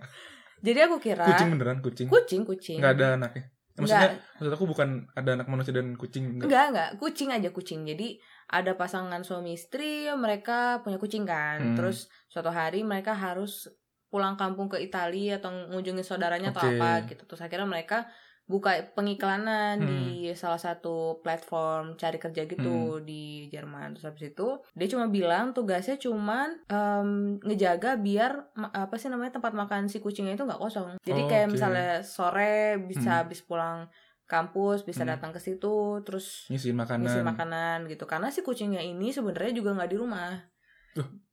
Jadi 0.66 0.78
aku 0.80 0.96
kira 0.96 1.26
Kucing 1.28 1.52
beneran 1.52 1.84
kucing? 1.84 2.08
kucing 2.08 2.42
kucing. 2.42 2.78
Nggak 2.80 2.92
ada 2.96 3.06
anaknya. 3.20 3.44
Maksudnya, 3.76 4.08
Nggak, 4.08 4.40
maksud 4.40 4.52
aku 4.56 4.64
bukan 4.64 4.88
ada 5.12 5.30
anak 5.36 5.46
manusia 5.52 5.72
dan 5.76 5.92
kucing 5.94 6.40
nggak? 6.40 6.48
enggak, 6.48 6.64
enggak, 6.72 6.90
kucing 6.96 7.28
aja 7.28 7.48
kucing. 7.52 7.84
Jadi 7.84 8.16
ada 8.46 8.72
pasangan 8.72 9.20
suami 9.20 9.54
istri, 9.54 10.06
mereka 10.12 10.78
punya 10.80 10.96
kucing 10.96 11.22
kan. 11.22 11.58
Hmm. 11.60 11.76
Terus 11.76 12.06
suatu 12.26 12.48
hari 12.48 12.82
mereka 12.82 13.12
harus 13.12 13.66
pulang 14.06 14.34
kampung 14.34 14.66
ke 14.66 14.78
Italia 14.78 15.36
atau 15.36 15.50
mengunjungi 15.50 16.00
saudaranya 16.00 16.54
atau 16.54 16.62
Oke. 16.62 16.78
apa 16.78 16.90
gitu. 17.06 17.22
Terus 17.24 17.42
akhirnya 17.42 17.66
mereka 17.66 18.06
buka 18.46 18.78
pengiklanan 18.94 19.82
Hmm. 19.82 19.88
di 19.90 20.02
salah 20.32 20.56
satu 20.56 21.18
platform 21.18 21.98
cari 21.98 22.14
kerja 22.16 22.46
gitu 22.46 23.02
di 23.02 23.50
Jerman. 23.50 23.98
Terus 23.98 24.06
habis 24.06 24.24
itu 24.28 24.48
dia 24.72 24.86
cuma 24.86 25.10
bilang 25.10 25.50
tugasnya 25.50 25.98
cuman 25.98 26.62
em, 26.64 27.10
ngejaga 27.42 27.98
biar 27.98 28.54
apa 28.54 28.94
sih 28.94 29.10
namanya 29.10 29.34
tempat 29.34 29.50
makan 29.50 29.90
si 29.90 29.98
kucingnya 29.98 30.34
itu 30.34 30.46
nggak 30.46 30.62
kosong. 30.62 30.94
Jadi 31.02 31.20
Oh, 31.20 31.26
kayak 31.26 31.46
oke. 31.46 31.52
misalnya 31.52 31.90
sore 32.00 32.78
bisa 32.80 33.10
Hmm. 33.10 33.20
habis 33.26 33.42
pulang 33.42 33.90
kampus 34.26 34.82
bisa 34.82 35.00
Hmm. 35.00 35.10
datang 35.12 35.30
ke 35.30 35.38
situ 35.38 35.74
terus 36.02 36.44
Ngisiin 36.46 36.74
makanan. 36.74 37.02
ngisi 37.02 37.20
makanan 37.22 37.78
gitu 37.86 38.04
karena 38.04 38.28
si 38.28 38.40
kucingnya 38.40 38.78
ini 38.80 39.08
sebenarnya 39.08 39.54
juga 39.54 39.72
nggak 39.72 39.88
di 39.88 39.96
rumah 39.96 40.34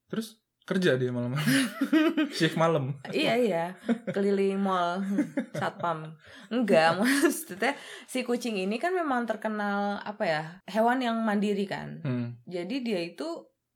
Terus 0.06 0.38
kerja 0.64 0.96
dia 0.96 1.10
malam-malam. 1.10 1.44
Shift 2.32 2.56
malam. 2.56 2.96
iya 3.12 3.36
iya 3.36 3.66
keliling 4.08 4.56
mall 4.56 5.04
satpam 5.54 6.16
enggak 6.48 6.96
maksudnya 7.00 7.76
si 8.06 8.22
kucing 8.22 8.56
ini 8.56 8.78
kan 8.78 8.92
memang 8.92 9.26
terkenal 9.26 10.00
apa 10.00 10.24
ya 10.24 10.42
hewan 10.66 11.02
yang 11.02 11.20
mandiri 11.20 11.66
kan 11.66 12.00
Hmm. 12.00 12.40
jadi 12.46 12.76
dia 12.80 13.00
itu 13.04 13.28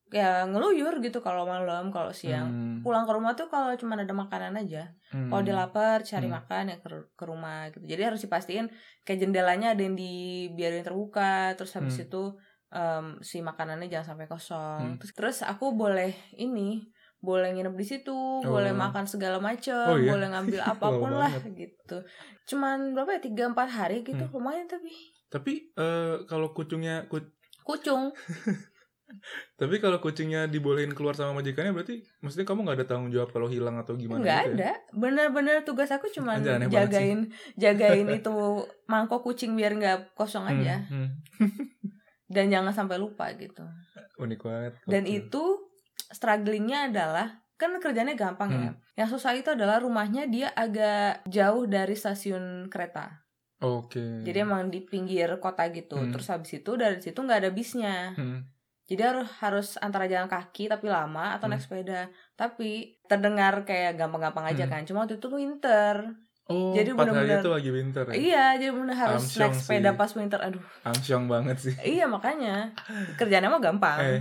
ya 0.09 0.43
ngeluyur 0.43 0.99
gitu 0.99 1.19
kalau 1.19 1.43
malam 1.43 1.91
kalau 1.91 2.11
siang 2.11 2.47
Hmm. 2.47 2.79
pulang 2.79 3.03
ke 3.03 3.11
rumah 3.11 3.33
tuh 3.33 3.47
kalau 3.47 3.75
cuma 3.75 3.95
ada 3.95 4.07
makanan 4.09 4.55
aja 4.55 4.95
Hmm. 5.09 5.27
kalau 5.27 5.41
dia 5.41 5.51
lapar 5.53 5.99
cari 6.01 6.25
Hmm. 6.25 6.35
makan 6.37 6.63
ya 6.67 6.77
ke, 6.77 6.87
ke 7.11 7.23
rumah 7.23 7.67
gitu 7.69 7.83
jadi 7.85 8.07
harus 8.07 8.21
dipastiin 8.21 8.71
kayak 9.01 9.19
jendelanya 9.19 9.75
ada 9.75 9.81
yang 9.81 9.93
dibiarin 9.93 10.81
terbuka 10.81 11.51
terus 11.53 11.73
habis 11.73 11.95
Hmm. 11.95 12.05
itu 12.05 12.23
em, 12.67 13.19
si 13.21 13.39
makanannya 13.39 13.87
jangan 13.87 14.13
sampai 14.13 14.27
kosong 14.27 14.79
Hmm. 14.85 14.97
terus, 14.97 15.11
terus 15.13 15.37
aku 15.41 15.71
boleh 15.73 16.11
ini 16.33 16.87
boleh 17.17 17.49
nginep 17.49 17.73
di 17.73 17.85
situ 17.85 18.15
boleh 18.41 18.71
Oh. 18.71 18.79
makan 18.79 19.03
segala 19.03 19.39
macam 19.39 19.87
Oh, 19.89 19.97
iya? 19.97 20.07
boleh 20.07 20.27
ngambil 20.29 20.61
apa 20.71 20.87
pun 20.93 21.11
lah 21.11 21.31
gitu 21.49 21.97
cuman 22.45 22.93
berapa 22.93 23.11
ya 23.13 23.21
tiga 23.21 23.43
empat 23.47 23.67
hari 23.67 24.03
gitu 24.03 24.19
Hmm. 24.21 24.31
lumayan 24.33 24.67
tapi 24.67 24.91
Tapi 25.27 25.75
eh, 25.75 26.23
kalau 26.23 26.51
kucingnya 26.51 27.07
ku- 27.07 27.35
kucung 27.61 28.15
Tapi 29.55 29.75
kalau 29.77 29.97
kucingnya 29.97 30.45
dibolehin 30.45 30.91
keluar 30.91 31.11
sama 31.11 31.35
majikannya 31.35 31.71
berarti 31.71 32.03
maksudnya 32.19 32.43
kamu 32.43 32.59
nggak 32.61 32.77
ada 32.77 32.85
tanggung 32.85 33.09
jawab 33.09 33.29
kalau 33.29 33.47
hilang 33.47 33.75
atau 33.75 33.95
gimana 33.95 34.19
nggak 34.19 34.43
gitu 34.43 34.51
ya? 34.53 34.55
ada 34.57 34.71
bener-bener 34.91 35.63
tugas 35.63 35.89
aku 35.89 36.07
cuma 36.09 36.37
jagain 36.37 37.31
jagain 37.55 38.07
itu 38.09 38.35
mangkok 38.85 39.23
kucing 39.23 39.53
biar 39.53 39.73
nggak 39.73 40.13
kosong 40.13 40.43
Hmm, 40.43 40.53
aja 40.53 40.75
hmm. 40.85 41.09
dan 42.29 42.45
jangan 42.47 42.73
sampai 42.73 42.97
lupa 42.97 43.31
gitu 43.33 43.63
Unik 44.17 44.39
banget. 44.41 44.73
dan 44.83 45.03
Oke. 45.03 45.15
itu 45.17 45.43
strugglingnya 46.05 46.87
adalah 46.87 47.27
kan 47.55 47.73
kerjanya 47.77 48.13
gampang 48.13 48.49
ya 48.51 48.69
Hmm. 48.69 48.75
yang 48.95 49.07
susah 49.07 49.33
itu 49.33 49.49
adalah 49.49 49.79
rumahnya 49.79 50.25
dia 50.25 50.51
agak 50.51 51.25
jauh 51.25 51.65
dari 51.65 51.93
stasiun 51.93 52.67
kereta 52.67 53.23
Oke. 53.59 54.21
jadi 54.21 54.43
emang 54.43 54.67
di 54.67 54.83
pinggir 54.83 55.39
kota 55.39 55.65
gitu 55.69 55.95
Hmm. 55.95 56.11
terus 56.11 56.27
habis 56.27 56.53
itu 56.53 56.75
dari 56.75 56.99
situ 56.99 57.17
nggak 57.17 57.39
ada 57.41 57.49
bisnya 57.49 58.13
Hmm. 58.13 58.45
Jadi 58.87 59.01
harus 59.05 59.27
harus 59.37 59.67
antara 59.77 60.05
jalan 60.05 60.25
kaki 60.25 60.65
tapi 60.65 60.87
lama 60.87 61.35
atau 61.35 61.45
naik 61.45 61.59
Hmm. 61.59 61.67
sepeda 61.69 62.01
tapi 62.33 62.69
terdengar 63.03 63.61
kayak 63.61 63.95
gampang-gampang 63.95 64.47
aja 64.47 64.63
Hmm. 64.63 64.71
kan 64.73 64.81
cuma 64.83 65.03
waktu 65.03 65.15
itu 65.15 65.27
winter 65.29 66.15
Oh, 66.47 66.71
Jadi 66.71 66.95
bener-bener- 66.95 67.43
itu 67.43 67.51
lagi 67.51 67.69
winter 67.69 68.07
ya? 68.07 68.15
Iya, 68.15 68.45
jadi 68.55 68.71
bener 68.71 68.95
harus 68.95 69.19
Amsyong 69.27 69.51
naik 69.51 69.59
sepeda 69.59 69.91
sih. 69.91 69.99
pas 69.99 70.11
winter. 70.15 70.39
Aduh, 70.39 70.63
Amsyong 70.81 71.25
banget 71.27 71.57
sih. 71.59 71.75
iya 71.85 72.07
makanya 72.07 72.71
kerjanya 73.19 73.51
mah 73.51 73.59
gampang. 73.59 73.99
Eh. 73.99 74.19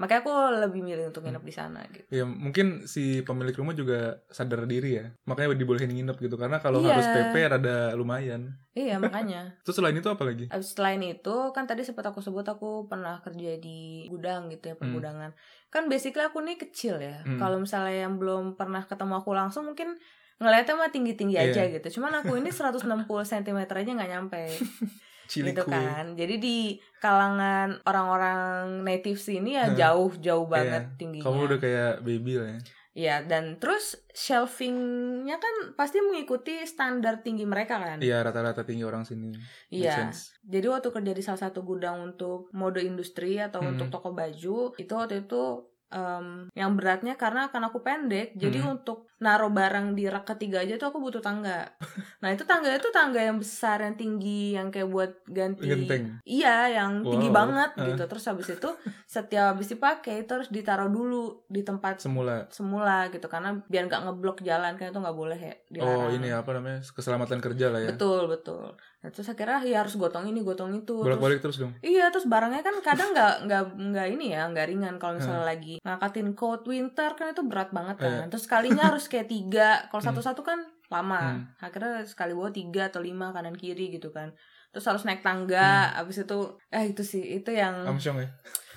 Makanya 0.00 0.24
aku 0.24 0.32
lebih 0.64 0.80
milih 0.80 1.12
untuk 1.12 1.20
nginep 1.20 1.44
di 1.44 1.52
sana 1.52 1.84
gitu. 1.92 2.08
Ya 2.08 2.24
mungkin 2.24 2.88
si 2.88 3.20
pemilik 3.20 3.52
rumah 3.52 3.76
juga 3.76 4.24
sadar 4.32 4.64
diri 4.64 4.96
ya. 4.96 5.12
Makanya 5.28 5.52
dibolehin 5.52 5.92
nginep 5.92 6.16
gitu. 6.18 6.40
Karena 6.40 6.56
kalau 6.56 6.80
Iya. 6.80 6.96
harus 6.96 7.06
PP 7.06 7.34
rada 7.46 7.92
lumayan. 7.92 8.56
Iya 8.72 8.96
makanya. 9.04 9.60
Terus 9.60 9.76
selain 9.76 9.92
itu 9.94 10.08
apa 10.08 10.24
lagi? 10.24 10.48
Abis 10.48 10.72
Selain 10.72 10.96
itu 10.98 11.36
kan 11.52 11.68
tadi 11.68 11.84
sempat 11.84 12.08
aku 12.08 12.18
sebut 12.18 12.42
aku 12.42 12.88
pernah 12.88 13.20
kerja 13.20 13.60
di 13.60 14.08
gudang 14.08 14.48
gitu 14.48 14.72
ya 14.72 14.74
pergudangan. 14.74 15.36
Kan 15.68 15.86
basically 15.86 16.24
aku 16.24 16.40
nih 16.40 16.56
kecil 16.56 16.96
ya. 16.96 17.20
Hmm. 17.20 17.36
Kalau 17.36 17.60
misalnya 17.60 18.08
yang 18.08 18.16
belum 18.16 18.56
pernah 18.56 18.80
ketemu 18.82 19.20
aku 19.20 19.36
langsung 19.36 19.68
mungkin 19.68 20.00
ngeliatnya 20.40 20.72
mah 20.72 20.88
tinggi-tinggi 20.88 21.36
aja 21.36 21.60
Iya. 21.60 21.76
gitu. 21.76 22.00
Cuman 22.00 22.16
aku 22.16 22.32
ini 22.34 22.48
160 22.48 22.88
cm 23.20 23.60
aja 23.60 23.90
nggak 23.92 24.10
nyampe. 24.10 24.40
Cili 25.30 25.54
gitu 25.54 25.62
kue. 25.62 25.70
kan. 25.70 26.12
Jadi 26.12 26.34
di 26.36 26.58
kalangan 26.98 27.78
orang-orang 27.84 28.38
native 28.82 29.16
sini 29.16 29.54
ya 29.54 29.70
jauh 29.72 30.10
jauh 30.18 30.44
banget 30.44 30.82
Iya. 30.84 30.96
tingginya. 30.98 31.24
Kamu 31.24 31.40
udah 31.46 31.58
kayak 31.58 31.92
baby 32.02 32.34
lah 32.34 32.50
ya. 32.50 32.60
Iya, 32.90 33.16
dan 33.22 33.54
terus 33.56 34.02
shelvingnya 34.10 35.36
kan 35.36 35.54
pasti 35.72 36.00
mengikuti 36.00 36.58
standar 36.64 37.22
tinggi 37.22 37.46
mereka 37.46 37.78
kan. 37.78 37.98
Iya 37.98 38.20
rata-rata 38.20 38.62
tinggi 38.62 38.82
orang 38.82 39.04
sini. 39.04 39.30
Iya. 39.68 40.10
Jadi 40.42 40.66
waktu 40.66 40.90
kerja 40.90 41.12
di 41.12 41.22
salah 41.22 41.38
satu 41.40 41.62
gudang 41.62 42.02
untuk 42.04 42.50
mode 42.50 42.82
industri 42.82 43.38
atau 43.38 43.62
Hmm. 43.62 43.72
untuk 43.72 43.88
toko 43.90 44.10
baju, 44.10 44.74
itu 44.74 44.92
waktu 44.92 45.22
itu 45.22 45.42
em, 45.90 46.46
yang 46.52 46.74
beratnya 46.74 47.14
karena 47.14 47.46
kan 47.48 47.62
aku 47.62 47.82
pendek, 47.82 48.34
jadi 48.34 48.58
Hmm. 48.60 48.78
untuk 48.78 49.09
naruh 49.20 49.48
barang 49.48 49.92
di 49.92 50.04
rak 50.04 50.24
ketiga 50.26 50.60
aja 50.60 50.74
tuh 50.74 50.88
aku 50.88 50.98
butuh 50.98 51.20
tangga. 51.20 51.68
Nah 52.20 52.28
itu 52.28 52.44
tangga 52.44 52.68
itu 52.70 52.88
tangga 52.90 53.16
yang 53.18 53.36
besar, 53.36 53.80
yang 53.80 53.94
tinggi, 53.94 54.52
yang 54.52 54.68
kayak 54.68 54.84
buat 54.86 55.24
ganti. 55.24 55.64
Genteng. 55.64 56.20
Iya, 56.22 56.68
yang 56.74 57.00
tinggi 57.02 57.28
Wow. 57.28 57.36
banget 57.38 57.70
Ah. 57.74 57.86
gitu. 57.86 58.02
Terus 58.06 58.24
habis 58.26 58.48
itu 58.50 58.68
setiap 59.06 59.44
habis 59.50 59.68
dipakai 59.68 60.14
itu 60.20 60.30
harus 60.30 60.48
ditaruh 60.48 60.88
dulu 60.88 61.20
di 61.46 61.60
tempat 61.60 61.96
Semula. 61.98 62.44
semula 62.50 63.08
gitu 63.08 63.24
karena 63.24 63.56
biar 63.62 63.84
nggak 63.86 64.02
ngeblok 64.02 64.38
jalan 64.40 64.74
kan 64.74 64.88
itu 64.88 64.98
nggak 64.98 65.16
boleh 65.16 65.38
ya 65.38 65.54
dilarang. 65.66 65.96
Oh 65.98 66.08
ini 66.10 66.28
apa 66.30 66.50
namanya 66.52 66.80
keselamatan 66.84 67.40
kerja 67.40 67.66
lah 67.68 67.80
ya. 67.80 67.88
betul 67.90 68.24
betul 68.26 68.76
nah, 69.00 69.08
terus 69.08 69.26
akhirnya 69.26 69.64
ya 69.64 69.80
harus 69.80 69.96
gotong 69.96 70.24
ini 70.26 70.40
gotong 70.40 70.70
itu 70.74 70.92
terus 70.94 71.06
Bolak-balik 71.08 71.40
terus 71.40 71.56
dong. 71.56 71.72
iya 71.80 72.08
terus 72.08 72.24
barangnya 72.26 72.60
kan 72.60 72.76
kadang 72.80 73.10
nggak 73.10 73.34
nggak 73.42 73.62
nggak 73.82 74.06
ini 74.10 74.26
ya 74.30 74.44
nggak 74.46 74.66
ringan 74.68 74.94
kalau 74.96 75.16
misalnya 75.16 75.40
Hmm. 75.40 75.50
lagi 75.50 75.74
ngangkatin 75.80 76.28
coat 76.34 76.62
winter 76.64 77.10
kan 77.10 77.26
itu 77.28 77.42
berat 77.42 77.70
banget 77.70 77.96
kan 77.98 78.12
Eh. 78.14 78.28
terus 78.28 78.44
sekalinya 78.44 78.86
harus 78.86 79.08
kayak 79.10 79.26
tiga 79.26 79.68
kalau 79.86 80.00
Hmm. 80.00 80.08
satu-satu 80.08 80.40
kan 80.40 80.58
lama 80.86 81.18
Hmm. 81.36 81.42
akhirnya 81.60 82.02
sekali 82.02 82.32
bawa 82.32 82.50
tiga 82.50 82.86
atau 82.86 82.98
lima 83.00 83.30
kanan 83.30 83.52
kiri 83.52 83.90
gitu 83.90 84.08
kan 84.08 84.30
terus 84.68 84.82
harus 84.84 85.02
naik 85.02 85.20
tangga 85.20 85.60
Hmm. 85.88 86.00
abis 86.00 86.22
itu 86.22 86.38
eh 86.68 86.84
itu 86.86 87.02
sih 87.02 87.22
itu 87.36 87.50
yang 87.50 87.74
Amsyong 87.84 88.18
ya. 88.18 88.28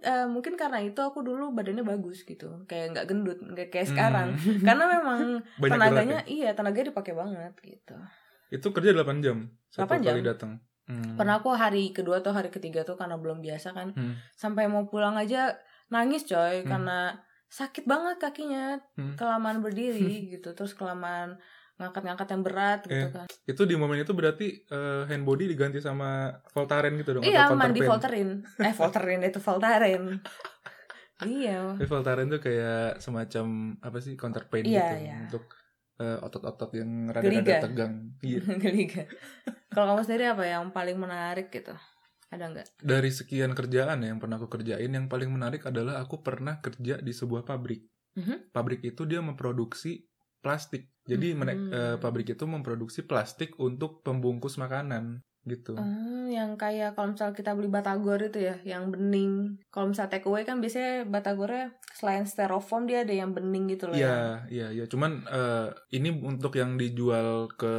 eh, 0.04 0.26
mungkin 0.26 0.54
karena 0.54 0.78
itu 0.80 1.00
aku 1.00 1.22
dulu 1.22 1.50
badannya 1.52 1.82
bagus 1.82 2.22
gitu 2.24 2.66
kayak 2.66 2.92
nggak 2.92 3.06
gendut 3.08 3.40
nggak 3.40 3.70
kayak 3.70 3.86
Hmm. 3.86 3.94
sekarang 3.94 4.28
karena 4.68 4.86
memang 4.92 5.20
Banyak 5.62 5.72
tenaganya 5.72 6.18
gerak 6.18 6.26
ya. 6.26 6.34
iya 6.36 6.50
tenaganya 6.52 6.86
dipakai 6.90 7.14
banget 7.14 7.54
gitu 7.60 7.96
Itu 8.52 8.70
kerja 8.70 8.92
8 8.92 9.18
jam. 9.20 9.38
Satu 9.68 9.90
8 9.90 10.02
jam. 10.02 10.12
kali 10.12 10.22
datang. 10.24 10.52
Hmm. 10.84 11.16
pernah 11.16 11.40
aku 11.40 11.50
hari 11.50 11.90
kedua 11.90 12.20
atau 12.20 12.30
hari 12.30 12.50
ketiga 12.50 12.84
tuh 12.84 12.94
karena 12.94 13.16
belum 13.16 13.40
biasa 13.40 13.72
kan 13.72 13.90
Hmm. 13.92 14.20
sampai 14.34 14.68
mau 14.68 14.84
pulang 14.84 15.16
aja 15.16 15.56
nangis 15.88 16.22
coy 16.24 16.60
Hmm. 16.60 16.68
karena 16.68 17.16
sakit 17.54 17.86
banget 17.86 18.18
kakinya 18.18 18.82
Hmm. 18.94 19.14
kelamaan 19.14 19.62
berdiri 19.66 20.34
gitu 20.34 20.52
terus 20.52 20.74
kelamaan 20.74 21.38
ngangkat-ngangkat 21.74 22.28
yang 22.28 22.42
berat 22.42 22.80
gitu 22.84 22.94
Eh, 23.00 23.10
kan 23.12 23.26
Itu 23.44 23.62
di 23.64 23.74
momen 23.74 23.98
itu 23.98 24.10
berarti 24.12 24.48
eh, 24.64 25.04
hand 25.06 25.22
body 25.22 25.46
diganti 25.48 25.78
sama 25.78 26.30
Voltaren 26.50 26.94
gitu 26.96 27.18
dong 27.18 27.24
iya 27.24 27.50
mandi? 27.50 27.82
Voltaren 27.82 28.30
eh 28.62 28.74
Voltaren 28.74 29.22
itu 29.22 29.40
Voltaren 29.40 30.04
iya 31.24 31.74
Tapi 31.74 31.88
Voltaren 31.88 32.28
tuh 32.28 32.40
kayak 32.40 33.00
semacam 33.00 33.46
apa 33.80 33.98
sih 34.00 34.14
counterpain 34.14 34.66
Iya, 34.66 34.82
gitu 34.84 34.96
iya. 35.04 35.16
untuk 35.24 35.44
eh, 35.96 36.18
otot-otot 36.20 36.74
yang 36.74 36.90
rada-rada 37.08 37.64
tegang. 37.64 37.94
Iya. 38.20 38.42
Geliga. 38.64 39.06
kalau 39.70 39.86
kamu 39.90 40.02
sendiri 40.04 40.26
apa 40.28 40.44
yang 40.44 40.70
paling 40.70 40.98
menarik 40.98 41.50
gitu 41.50 41.74
ada 42.36 42.46
nggak 42.52 42.68
Dari 42.82 43.10
sekian 43.14 43.52
kerjaan 43.54 44.04
ya 44.04 44.12
yang 44.12 44.20
pernah 44.20 44.38
aku 44.42 44.50
kerjain, 44.50 44.92
yang 44.92 45.08
paling 45.08 45.30
menarik 45.30 45.64
adalah 45.64 46.02
aku 46.04 46.20
pernah 46.26 46.60
kerja 46.60 47.00
di 47.00 47.14
sebuah 47.14 47.46
pabrik. 47.46 47.86
Mhm. 48.18 48.54
Pabrik 48.54 48.82
itu 48.86 49.06
dia 49.10 49.22
memproduksi 49.24 50.06
plastik. 50.44 50.92
Jadi 51.04 51.34
Mhm. 51.34 51.40
menek- 51.40 51.64
eh, 51.72 51.96
pabrik 52.00 52.28
itu 52.36 52.46
memproduksi 52.48 53.04
plastik 53.04 53.56
untuk 53.60 54.04
pembungkus 54.04 54.56
makanan 54.60 55.24
gitu. 55.44 55.76
Hmm, 55.76 56.32
yang 56.32 56.56
kayak 56.56 56.96
kalau 56.96 57.12
misal 57.12 57.36
kita 57.36 57.52
beli 57.52 57.68
batagor 57.68 58.20
itu 58.24 58.40
ya, 58.40 58.56
yang 58.64 58.88
bening. 58.94 59.60
Kalau 59.68 59.92
misal 59.92 60.08
take 60.08 60.24
away 60.30 60.48
kan 60.48 60.64
biasanya 60.64 61.04
batagornya 61.04 61.76
selain 61.92 62.24
styrofoam 62.24 62.88
dia 62.88 63.04
ada 63.04 63.12
yang 63.12 63.36
bening 63.36 63.68
gitu 63.68 63.92
loh. 63.92 63.96
ya. 63.96 64.00
Iya, 64.00 64.18
iya, 64.48 64.68
iya. 64.80 64.86
Cuman 64.88 65.28
eh, 65.28 65.68
ini 65.92 66.10
untuk 66.16 66.56
yang 66.56 66.80
dijual 66.80 67.52
ke 67.60 67.74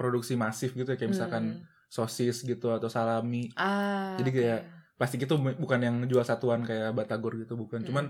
produksi 0.00 0.40
masif 0.40 0.72
gitu 0.72 0.88
ya, 0.88 0.96
kayak 0.96 1.12
misalkan 1.12 1.44
Hmm. 1.60 1.73
Sosis 1.94 2.42
gitu 2.42 2.74
atau 2.74 2.90
salami. 2.90 3.54
Ah. 3.54 4.18
Jadi 4.18 4.30
kayak 4.34 4.60
Plastik 4.94 5.26
itu 5.26 5.34
bu- 5.34 5.58
bukan 5.58 5.80
yang 5.82 5.96
jual 6.06 6.22
satuan 6.22 6.62
kayak 6.62 6.94
batagor 6.94 7.34
gitu, 7.34 7.58
bukan. 7.58 7.82
Hmm. 7.82 7.88
Cuman 7.90 8.04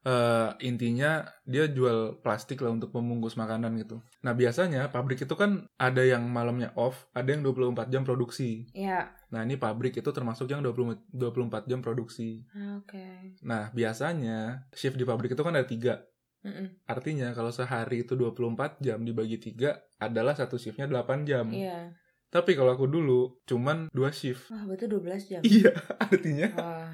eh, 0.00 0.48
intinya 0.64 1.28
dia 1.44 1.68
jual 1.68 2.24
plastik 2.24 2.64
lah 2.64 2.72
untuk 2.72 2.88
membungkus 2.96 3.36
makanan 3.36 3.76
gitu. 3.76 4.00
Nah 4.24 4.32
biasanya 4.32 4.88
pabrik 4.88 5.20
itu 5.20 5.34
kan 5.36 5.68
ada 5.76 6.00
yang 6.00 6.24
malamnya 6.32 6.72
off, 6.80 7.04
ada 7.12 7.28
yang 7.36 7.44
24 7.44 7.92
jam 7.92 8.02
produksi. 8.08 8.64
Iya. 8.72 9.12
Nah 9.28 9.44
ini 9.44 9.60
pabrik 9.60 10.00
itu 10.00 10.08
termasuk 10.08 10.48
yang 10.48 10.64
20, 10.64 11.04
24 11.12 11.68
jam 11.68 11.84
produksi. 11.84 12.40
Ah, 12.56 12.80
Oke. 12.80 13.36
Nah 13.44 13.68
biasanya 13.76 14.64
shift 14.72 14.96
di 14.96 15.04
pabrik 15.04 15.36
itu 15.36 15.42
kan 15.44 15.52
ada 15.52 15.68
tiga. 15.68 16.00
Mm-mm. 16.40 16.88
Artinya 16.88 17.36
kalau 17.36 17.52
sehari 17.52 18.08
itu 18.08 18.16
24 18.16 18.80
jam 18.80 19.04
dibagi 19.04 19.36
tiga 19.36 19.76
adalah 20.00 20.32
satu 20.32 20.56
shiftnya 20.56 20.88
8 20.88 21.28
jam. 21.28 21.44
Iya. 21.52 21.92
Tapi 22.30 22.54
kalau 22.54 22.70
aku 22.70 22.86
dulu 22.86 23.42
cuman 23.42 23.90
dua 23.90 24.10
shift. 24.10 24.46
Wah, 24.48 24.62
berarti 24.64 24.86
12 24.86 25.22
jam. 25.26 25.40
Iya, 25.42 25.74
artinya 26.06 26.48
Wah. 26.54 26.88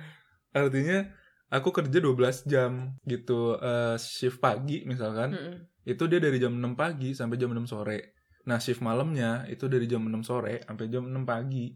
artinya 0.50 0.98
aku 1.48 1.68
kerja 1.70 1.98
12 1.98 2.16
jam 2.42 2.96
gitu 3.02 3.54
Eh, 3.54 3.96
shift 3.96 4.38
pagi 4.38 4.82
misalkan 4.82 5.30
Mm-mm. 5.30 5.56
itu 5.84 6.02
dia 6.06 6.18
dari 6.18 6.36
jam 6.36 6.50
6 6.50 6.72
pagi 6.72 7.12
sampai 7.12 7.36
jam 7.36 7.52
6 7.52 7.64
sore. 7.64 8.16
Nah, 8.44 8.56
shift 8.56 8.80
malamnya 8.80 9.44
itu 9.44 9.66
dari 9.66 9.84
jam 9.84 10.00
6 10.00 10.22
sore 10.22 10.62
sampai 10.62 10.86
jam 10.86 11.04
6 11.04 11.22
pagi. 11.22 11.68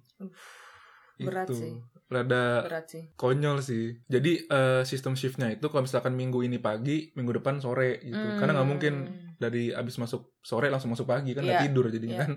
berat 1.19 1.47
itu. 1.47 1.55
sih. 1.55 1.75
Rada 2.09 2.65
Berat 2.65 2.87
sih. 2.89 3.05
konyol 3.15 3.61
sih. 3.61 3.95
Jadi 4.05 4.41
eh, 4.43 4.83
sistem 4.83 5.15
shiftnya 5.15 5.47
itu 5.49 5.63
kalau 5.65 5.85
misalkan 5.85 6.11
minggu 6.13 6.41
ini 6.41 6.59
pagi, 6.59 7.13
minggu 7.13 7.37
depan 7.37 7.61
sore 7.61 8.01
gitu. 8.01 8.27
Karena 8.35 8.57
nggak 8.57 8.67
mungkin 8.67 8.95
Hmm. 9.01 9.37
dari 9.37 9.71
abis 9.71 9.95
masuk 9.97 10.35
sore 10.41 10.67
langsung 10.67 10.91
masuk 10.91 11.05
pagi 11.05 11.31
kan 11.31 11.41
nggak 11.41 11.55
Iya, 11.57 11.67
tidur 11.67 11.87
jadinya 11.89 12.17
iya. 12.17 12.25
kan. 12.25 12.33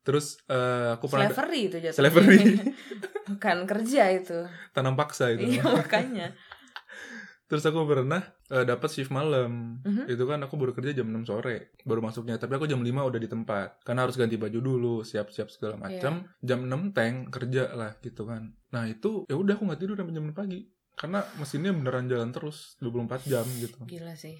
Terus 0.00 0.40
eh, 0.46 0.88
aku 0.94 1.06
pernah 1.06 1.28
Slavery 1.28 1.60
itu 1.68 1.76
jatuhnya. 1.78 1.96
Slavery. 1.96 2.38
Bukan 3.30 3.56
kerja 3.64 4.02
itu. 4.10 4.38
tanam 4.72 4.96
paksa 4.96 5.30
itu. 5.30 5.44
Iya, 5.46 5.62
makanya. 5.62 6.28
Terus 7.50 7.66
aku 7.66 7.82
pernah 7.82 8.22
eh, 8.46 8.62
dapat 8.62 8.88
shift 8.88 9.10
malam. 9.10 9.82
Mhm. 9.82 10.06
Itu 10.06 10.22
kan 10.24 10.38
aku 10.38 10.54
baru 10.54 10.70
kerja 10.70 10.94
jam 10.94 11.10
6 11.10 11.26
sore 11.26 11.74
baru 11.82 11.98
masuknya. 11.98 12.38
Tapi 12.38 12.54
aku 12.54 12.64
jam 12.64 12.78
5 12.78 13.02
udah 13.02 13.18
di 13.18 13.26
tempat. 13.26 13.82
Karena 13.82 14.06
harus 14.06 14.14
ganti 14.14 14.38
baju 14.38 14.58
dulu, 14.58 14.94
siap-siap 15.02 15.50
segala 15.50 15.74
Iya. 15.74 15.82
macam. 15.82 16.12
Jam 16.40 16.60
6 16.64 16.94
tank 16.94 17.14
kerja 17.28 17.74
lah 17.74 17.98
gitu 17.98 18.22
kan. 18.22 18.54
Nah, 18.70 18.86
itu 18.86 19.26
ya 19.26 19.34
udah 19.34 19.58
aku 19.58 19.66
nggak 19.66 19.80
tidur 19.80 19.98
sampai 19.98 20.14
jam 20.14 20.24
6 20.24 20.32
pagi. 20.32 20.60
Karena 20.94 21.20
mesinnya 21.36 21.72
beneran 21.72 22.06
jalan 22.06 22.30
terus 22.30 22.78
24 22.78 23.26
jam 23.26 23.42
gitu. 23.58 23.82
Gila 23.82 24.14
sih. 24.14 24.38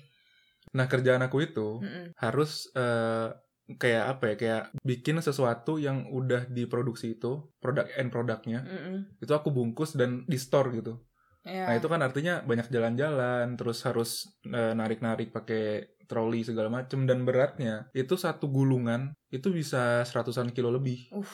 Nah, 0.71 0.87
kerjaan 0.87 1.21
aku 1.21 1.43
itu 1.43 1.83
Mm-mm. 1.83 2.15
harus 2.15 2.71
eh, 2.73 3.29
kayak 3.77 4.17
apa 4.17 4.25
ya? 4.33 4.35
Kayak 4.35 4.63
bikin 4.83 5.21
sesuatu 5.21 5.77
yang 5.77 6.09
udah 6.11 6.49
diproduksi 6.51 7.21
itu, 7.21 7.53
produk 7.63 7.87
end 7.95 8.11
produknya. 8.11 8.65
Mm-mm. 8.65 9.21
Itu 9.23 9.33
aku 9.37 9.53
bungkus 9.53 9.95
dan 9.95 10.25
di 10.27 10.39
store 10.41 10.75
gitu. 10.75 10.99
Iya. 11.45 11.69
Nah 11.69 11.75
itu 11.77 11.87
kan 11.89 12.01
artinya 12.01 12.41
banyak 12.45 12.69
jalan-jalan, 12.69 13.55
terus 13.55 13.79
harus 13.85 14.29
eh, 14.49 14.73
narik-narik 14.77 15.33
pakai 15.33 15.97
troli 16.11 16.43
segala 16.43 16.67
macem 16.67 17.07
dan 17.07 17.23
beratnya 17.23 17.87
itu 17.95 18.19
satu 18.19 18.51
gulungan 18.51 19.15
itu 19.31 19.47
bisa 19.55 20.03
seratusan 20.03 20.51
kilo 20.51 20.75
lebih. 20.75 21.07
Uh. 21.15 21.31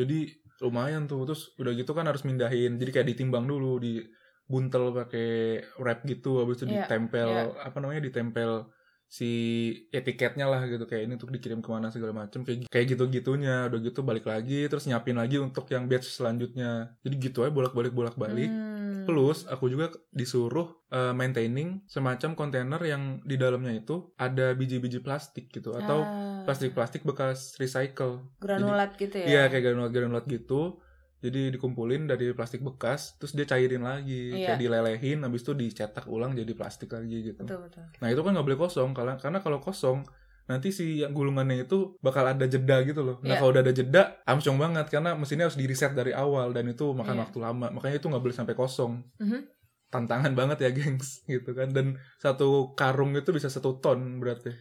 Jadi 0.00 0.32
lumayan 0.64 1.04
tuh. 1.04 1.28
Terus 1.28 1.52
udah 1.60 1.72
gitu 1.76 1.92
kan 1.92 2.08
harus 2.08 2.24
mindahin. 2.24 2.80
Jadi 2.80 2.90
kayak 2.90 3.08
ditimbang 3.14 3.44
dulu, 3.46 3.78
di 3.78 4.02
buntel 4.44 4.92
pakai 4.92 5.60
wrap 5.80 6.04
gitu, 6.04 6.44
habis 6.44 6.60
itu 6.60 6.68
Iya, 6.68 6.84
ditempel 6.84 7.28
iya. 7.32 7.44
apa 7.64 7.80
namanya 7.80 8.04
ditempel 8.04 8.68
si 9.14 9.30
etiketnya 9.94 10.50
lah 10.50 10.66
gitu 10.66 10.82
kayak 10.84 11.06
ini 11.06 11.14
untuk 11.14 11.30
dikirim 11.30 11.62
ke 11.62 11.70
mana 11.70 11.86
segala 11.86 12.10
macem 12.10 12.42
kayak 12.42 12.66
kayak 12.66 12.86
gitu 12.90 13.06
gitunya 13.06 13.70
udah 13.70 13.78
gitu 13.78 14.02
balik 14.02 14.26
lagi 14.26 14.66
terus 14.66 14.90
nyiapin 14.90 15.14
lagi 15.14 15.38
untuk 15.38 15.70
yang 15.70 15.86
batch 15.86 16.10
selanjutnya 16.10 16.98
jadi 17.06 17.14
gitu 17.22 17.46
aja 17.46 17.54
bolak 17.54 17.78
balik 17.78 17.94
bolak 17.94 18.16
balik 18.18 18.50
Hmm. 18.94 19.04
Plus 19.04 19.44
aku 19.44 19.68
juga 19.68 19.92
disuruh 20.08 20.80
uh, 20.88 21.12
maintaining 21.12 21.84
semacam 21.84 22.32
kontainer 22.32 22.80
yang 22.80 23.20
di 23.20 23.36
dalamnya 23.36 23.76
itu 23.76 24.16
ada 24.16 24.56
biji-biji 24.56 25.04
plastik 25.04 25.52
gitu 25.52 25.76
atau 25.76 26.00
Ah, 26.00 26.40
plastik-plastik 26.48 27.04
bekas 27.04 27.52
recycle. 27.60 28.24
granulat 28.40 28.96
gitu 28.96 29.20
ya. 29.20 29.26
Iya 29.28 29.42
kayak 29.52 29.60
granulat-granulat 29.68 30.24
gitu. 30.24 30.80
Jadi 31.24 31.48
dikumpulin 31.50 32.04
dari 32.04 32.36
plastik 32.36 32.60
bekas, 32.60 33.16
terus 33.16 33.32
dia 33.32 33.48
cairin 33.48 33.80
lagi, 33.80 34.36
Iya. 34.36 34.52
kayak 34.52 34.60
dilelehin, 34.60 35.24
habis 35.24 35.40
itu 35.40 35.56
dicetak 35.56 36.04
ulang 36.04 36.36
jadi 36.36 36.52
plastik 36.52 36.92
lagi 36.92 37.32
gitu. 37.32 37.40
Betul 37.40 37.64
betul. 37.64 37.88
Nah 37.96 38.08
itu 38.12 38.20
kan 38.20 38.30
nggak 38.30 38.44
boleh 38.44 38.60
kosong, 38.60 38.92
karena 38.92 39.16
karena 39.16 39.40
kalau 39.40 39.56
kosong 39.58 40.04
nanti 40.44 40.68
si 40.68 41.00
gulungannya 41.00 41.64
itu 41.64 41.96
bakal 41.98 42.28
ada 42.28 42.44
jeda 42.44 42.84
gitu 42.84 43.00
loh. 43.00 43.16
Nah 43.24 43.32
Iya. 43.32 43.40
kalau 43.40 43.50
udah 43.50 43.62
ada 43.64 43.72
jeda, 43.72 44.02
amsyong 44.28 44.60
banget 44.60 44.92
karena 44.92 45.16
mesinnya 45.16 45.48
harus 45.48 45.56
di 45.56 45.64
reset 45.64 45.96
dari 45.96 46.12
awal 46.12 46.52
dan 46.52 46.68
itu 46.68 46.92
makan 46.92 47.16
Iya. 47.16 47.22
waktu 47.24 47.38
lama. 47.40 47.66
Makanya 47.72 47.96
itu 47.96 48.06
nggak 48.06 48.20
boleh 48.20 48.36
sampai 48.36 48.52
kosong. 48.52 49.00
Mhm. 49.16 49.40
Tantangan 49.88 50.36
banget 50.36 50.58
ya 50.60 50.70
gengs 50.70 51.24
gitu 51.32 51.56
kan. 51.56 51.72
Dan 51.72 51.96
satu 52.20 52.76
karung 52.76 53.16
itu 53.16 53.32
bisa 53.32 53.48
satu 53.48 53.80
ton 53.80 54.20
berarti. 54.20 54.52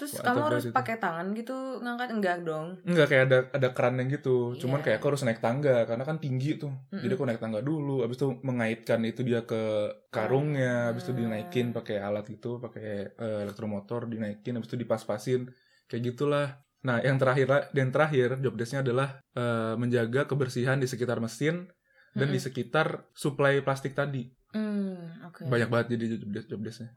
Terus 0.00 0.16
Mantap 0.16 0.32
kamu 0.32 0.40
harus 0.48 0.64
pakai 0.72 0.96
tangan 0.96 1.26
gitu 1.36 1.56
ngangkat 1.84 2.08
enggak 2.16 2.36
dong? 2.40 2.66
Enggak 2.88 3.06
kayak 3.12 3.24
ada 3.28 3.38
ada 3.52 3.68
kerannya 3.76 4.04
gitu. 4.08 4.56
Cuman 4.56 4.80
Iya. 4.80 4.84
kayak 4.88 4.96
aku 4.96 5.06
harus 5.12 5.22
naik 5.28 5.40
tangga 5.44 5.84
karena 5.84 6.04
kan 6.08 6.16
tinggi 6.16 6.56
tuh. 6.56 6.72
Jadi 6.88 7.04
Mm-mm. 7.04 7.16
aku 7.20 7.24
naik 7.28 7.40
tangga 7.44 7.60
dulu, 7.60 8.00
habis 8.00 8.16
itu 8.16 8.32
mengaitkan 8.40 9.04
itu 9.04 9.20
dia 9.20 9.44
ke 9.44 9.92
karungnya, 10.08 10.88
habis 10.88 11.04
itu 11.04 11.12
Ah. 11.12 11.18
dinaikin 11.20 11.76
pakai 11.76 12.00
alat 12.00 12.24
gitu, 12.32 12.56
pakai 12.64 13.12
eh, 13.12 13.38
elektromotor 13.44 14.08
dinaikin, 14.08 14.56
habis 14.56 14.72
itu 14.72 14.80
dipas-pasin 14.80 15.52
kayak 15.84 16.02
gitulah. 16.16 16.48
Nah, 16.80 16.96
yang 17.04 17.20
terakhir 17.20 17.68
yang 17.76 17.92
terakhir 17.92 18.40
job 18.40 18.56
desk-nya 18.56 18.80
adalah 18.80 19.20
eh, 19.36 19.74
menjaga 19.76 20.24
kebersihan 20.24 20.80
di 20.80 20.88
sekitar 20.88 21.20
mesin 21.20 21.68
dan 22.16 22.32
di 22.32 22.40
Mm-mm. 22.40 22.46
sekitar 22.48 23.04
suplai 23.12 23.60
plastik 23.60 23.92
tadi. 23.92 24.32
Hmm, 24.56 25.28
oke. 25.28 25.44
Banyak 25.44 25.68
banget 25.68 25.86
jadi 25.94 26.04
job 26.16 26.30
desk 26.32 26.48
job 26.48 26.60
desk-nya. 26.64 26.90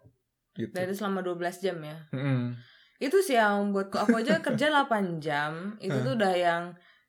Gitu. 0.54 0.72
Dan 0.72 0.86
itu 0.88 0.96
selama 0.96 1.20
12 1.26 1.60
jam 1.60 1.78
ya. 1.82 1.98
Mm-mm. 2.14 2.54
Itu 3.00 3.22
sih 3.22 3.38
yang 3.38 3.72
buatku 3.72 3.98
aku 3.98 4.20
aja 4.20 4.40
kerja 4.46 4.68
8 4.70 5.18
jam, 5.22 5.78
itu 5.80 5.98
tuh 6.02 6.14
udah 6.18 6.34
yang 6.34 6.64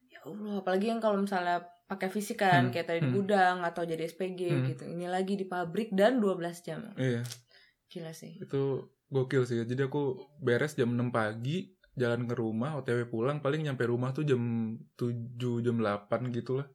ya 0.09 0.21
Allah, 0.25 0.61
apalagi 0.61 0.87
yang 0.93 1.01
kalau 1.01 1.21
misalnya 1.21 1.65
pakai 1.85 2.09
fisik 2.09 2.41
kan 2.41 2.69
Hmm, 2.69 2.73
kayak 2.73 2.87
tadi 2.89 3.01
di 3.05 3.13
hmm. 3.13 3.17
gudang 3.17 3.57
atau 3.61 3.85
jadi 3.85 4.09
SPG 4.09 4.41
Hmm. 4.49 4.65
gitu. 4.73 4.85
Ini 4.89 5.07
lagi 5.07 5.37
di 5.37 5.45
pabrik 5.45 5.93
dan 5.93 6.17
12 6.19 6.65
jam. 6.65 6.81
Iya. 6.97 7.21
Gila 7.89 8.11
sih. 8.11 8.41
itu 8.43 8.63
gokil 9.07 9.47
sih 9.47 9.63
jadi 9.63 9.87
aku 9.87 10.19
beres 10.43 10.75
jam 10.75 10.91
6 10.91 11.15
pagi 11.15 11.71
jalan 11.95 12.27
ke 12.27 12.35
rumah 12.35 12.75
otw 12.75 13.07
pulang 13.07 13.39
paling 13.39 13.63
nyampe 13.63 13.87
rumah 13.87 14.11
tuh 14.11 14.27
jam 14.27 14.41
7 14.99 15.39
jam 15.63 15.77
8 15.79 16.35
gitu 16.35 16.59
lah 16.59 16.67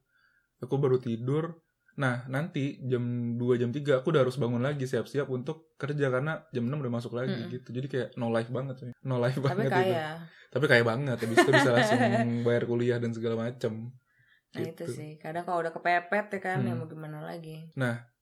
aku 0.64 0.80
baru 0.80 0.96
tidur 0.96 1.60
nah 2.00 2.24
nanti 2.26 2.80
jam 2.82 3.04
2 3.36 3.60
jam 3.60 3.70
3 3.70 4.00
aku 4.00 4.08
udah 4.10 4.24
harus 4.24 4.40
bangun 4.40 4.64
lagi 4.64 4.88
siap-siap 4.88 5.28
untuk 5.28 5.76
kerja 5.76 6.08
karena 6.08 6.48
jam 6.50 6.64
6 6.64 6.80
udah 6.80 6.94
masuk 6.96 7.12
lagi 7.12 7.36
Mm-mm. 7.36 7.52
gitu 7.52 7.70
jadi 7.76 7.88
kayak 7.88 8.10
no 8.16 8.32
life 8.32 8.48
banget 8.50 8.76
sih 8.80 8.90
no 9.04 9.20
life 9.20 9.36
Tapi 9.36 9.46
banget 9.46 9.68
itu 9.68 9.76
kaya. 9.92 10.08
tapi 10.48 10.66
kayak 10.66 10.86
banget 10.88 11.18
habis 11.20 11.38
itu 11.38 11.52
bisa 11.52 11.70
langsung 11.70 12.00
bayar 12.48 12.64
kuliah 12.64 12.98
dan 12.98 13.12
segala 13.12 13.36
macem 13.38 13.92
Nah 14.50 14.66
itu 14.66 14.82
Gitu. 14.82 14.98
sih. 14.98 15.12
Kadang 15.22 15.46
kalau 15.46 15.62
udah 15.62 15.70
kepepet 15.70 16.26
ya 16.34 16.40
kan, 16.42 16.66
ya 16.66 16.74
Hmm. 16.74 16.82
mau 16.82 16.90
gimana 16.90 17.22
lagi. 17.22 17.70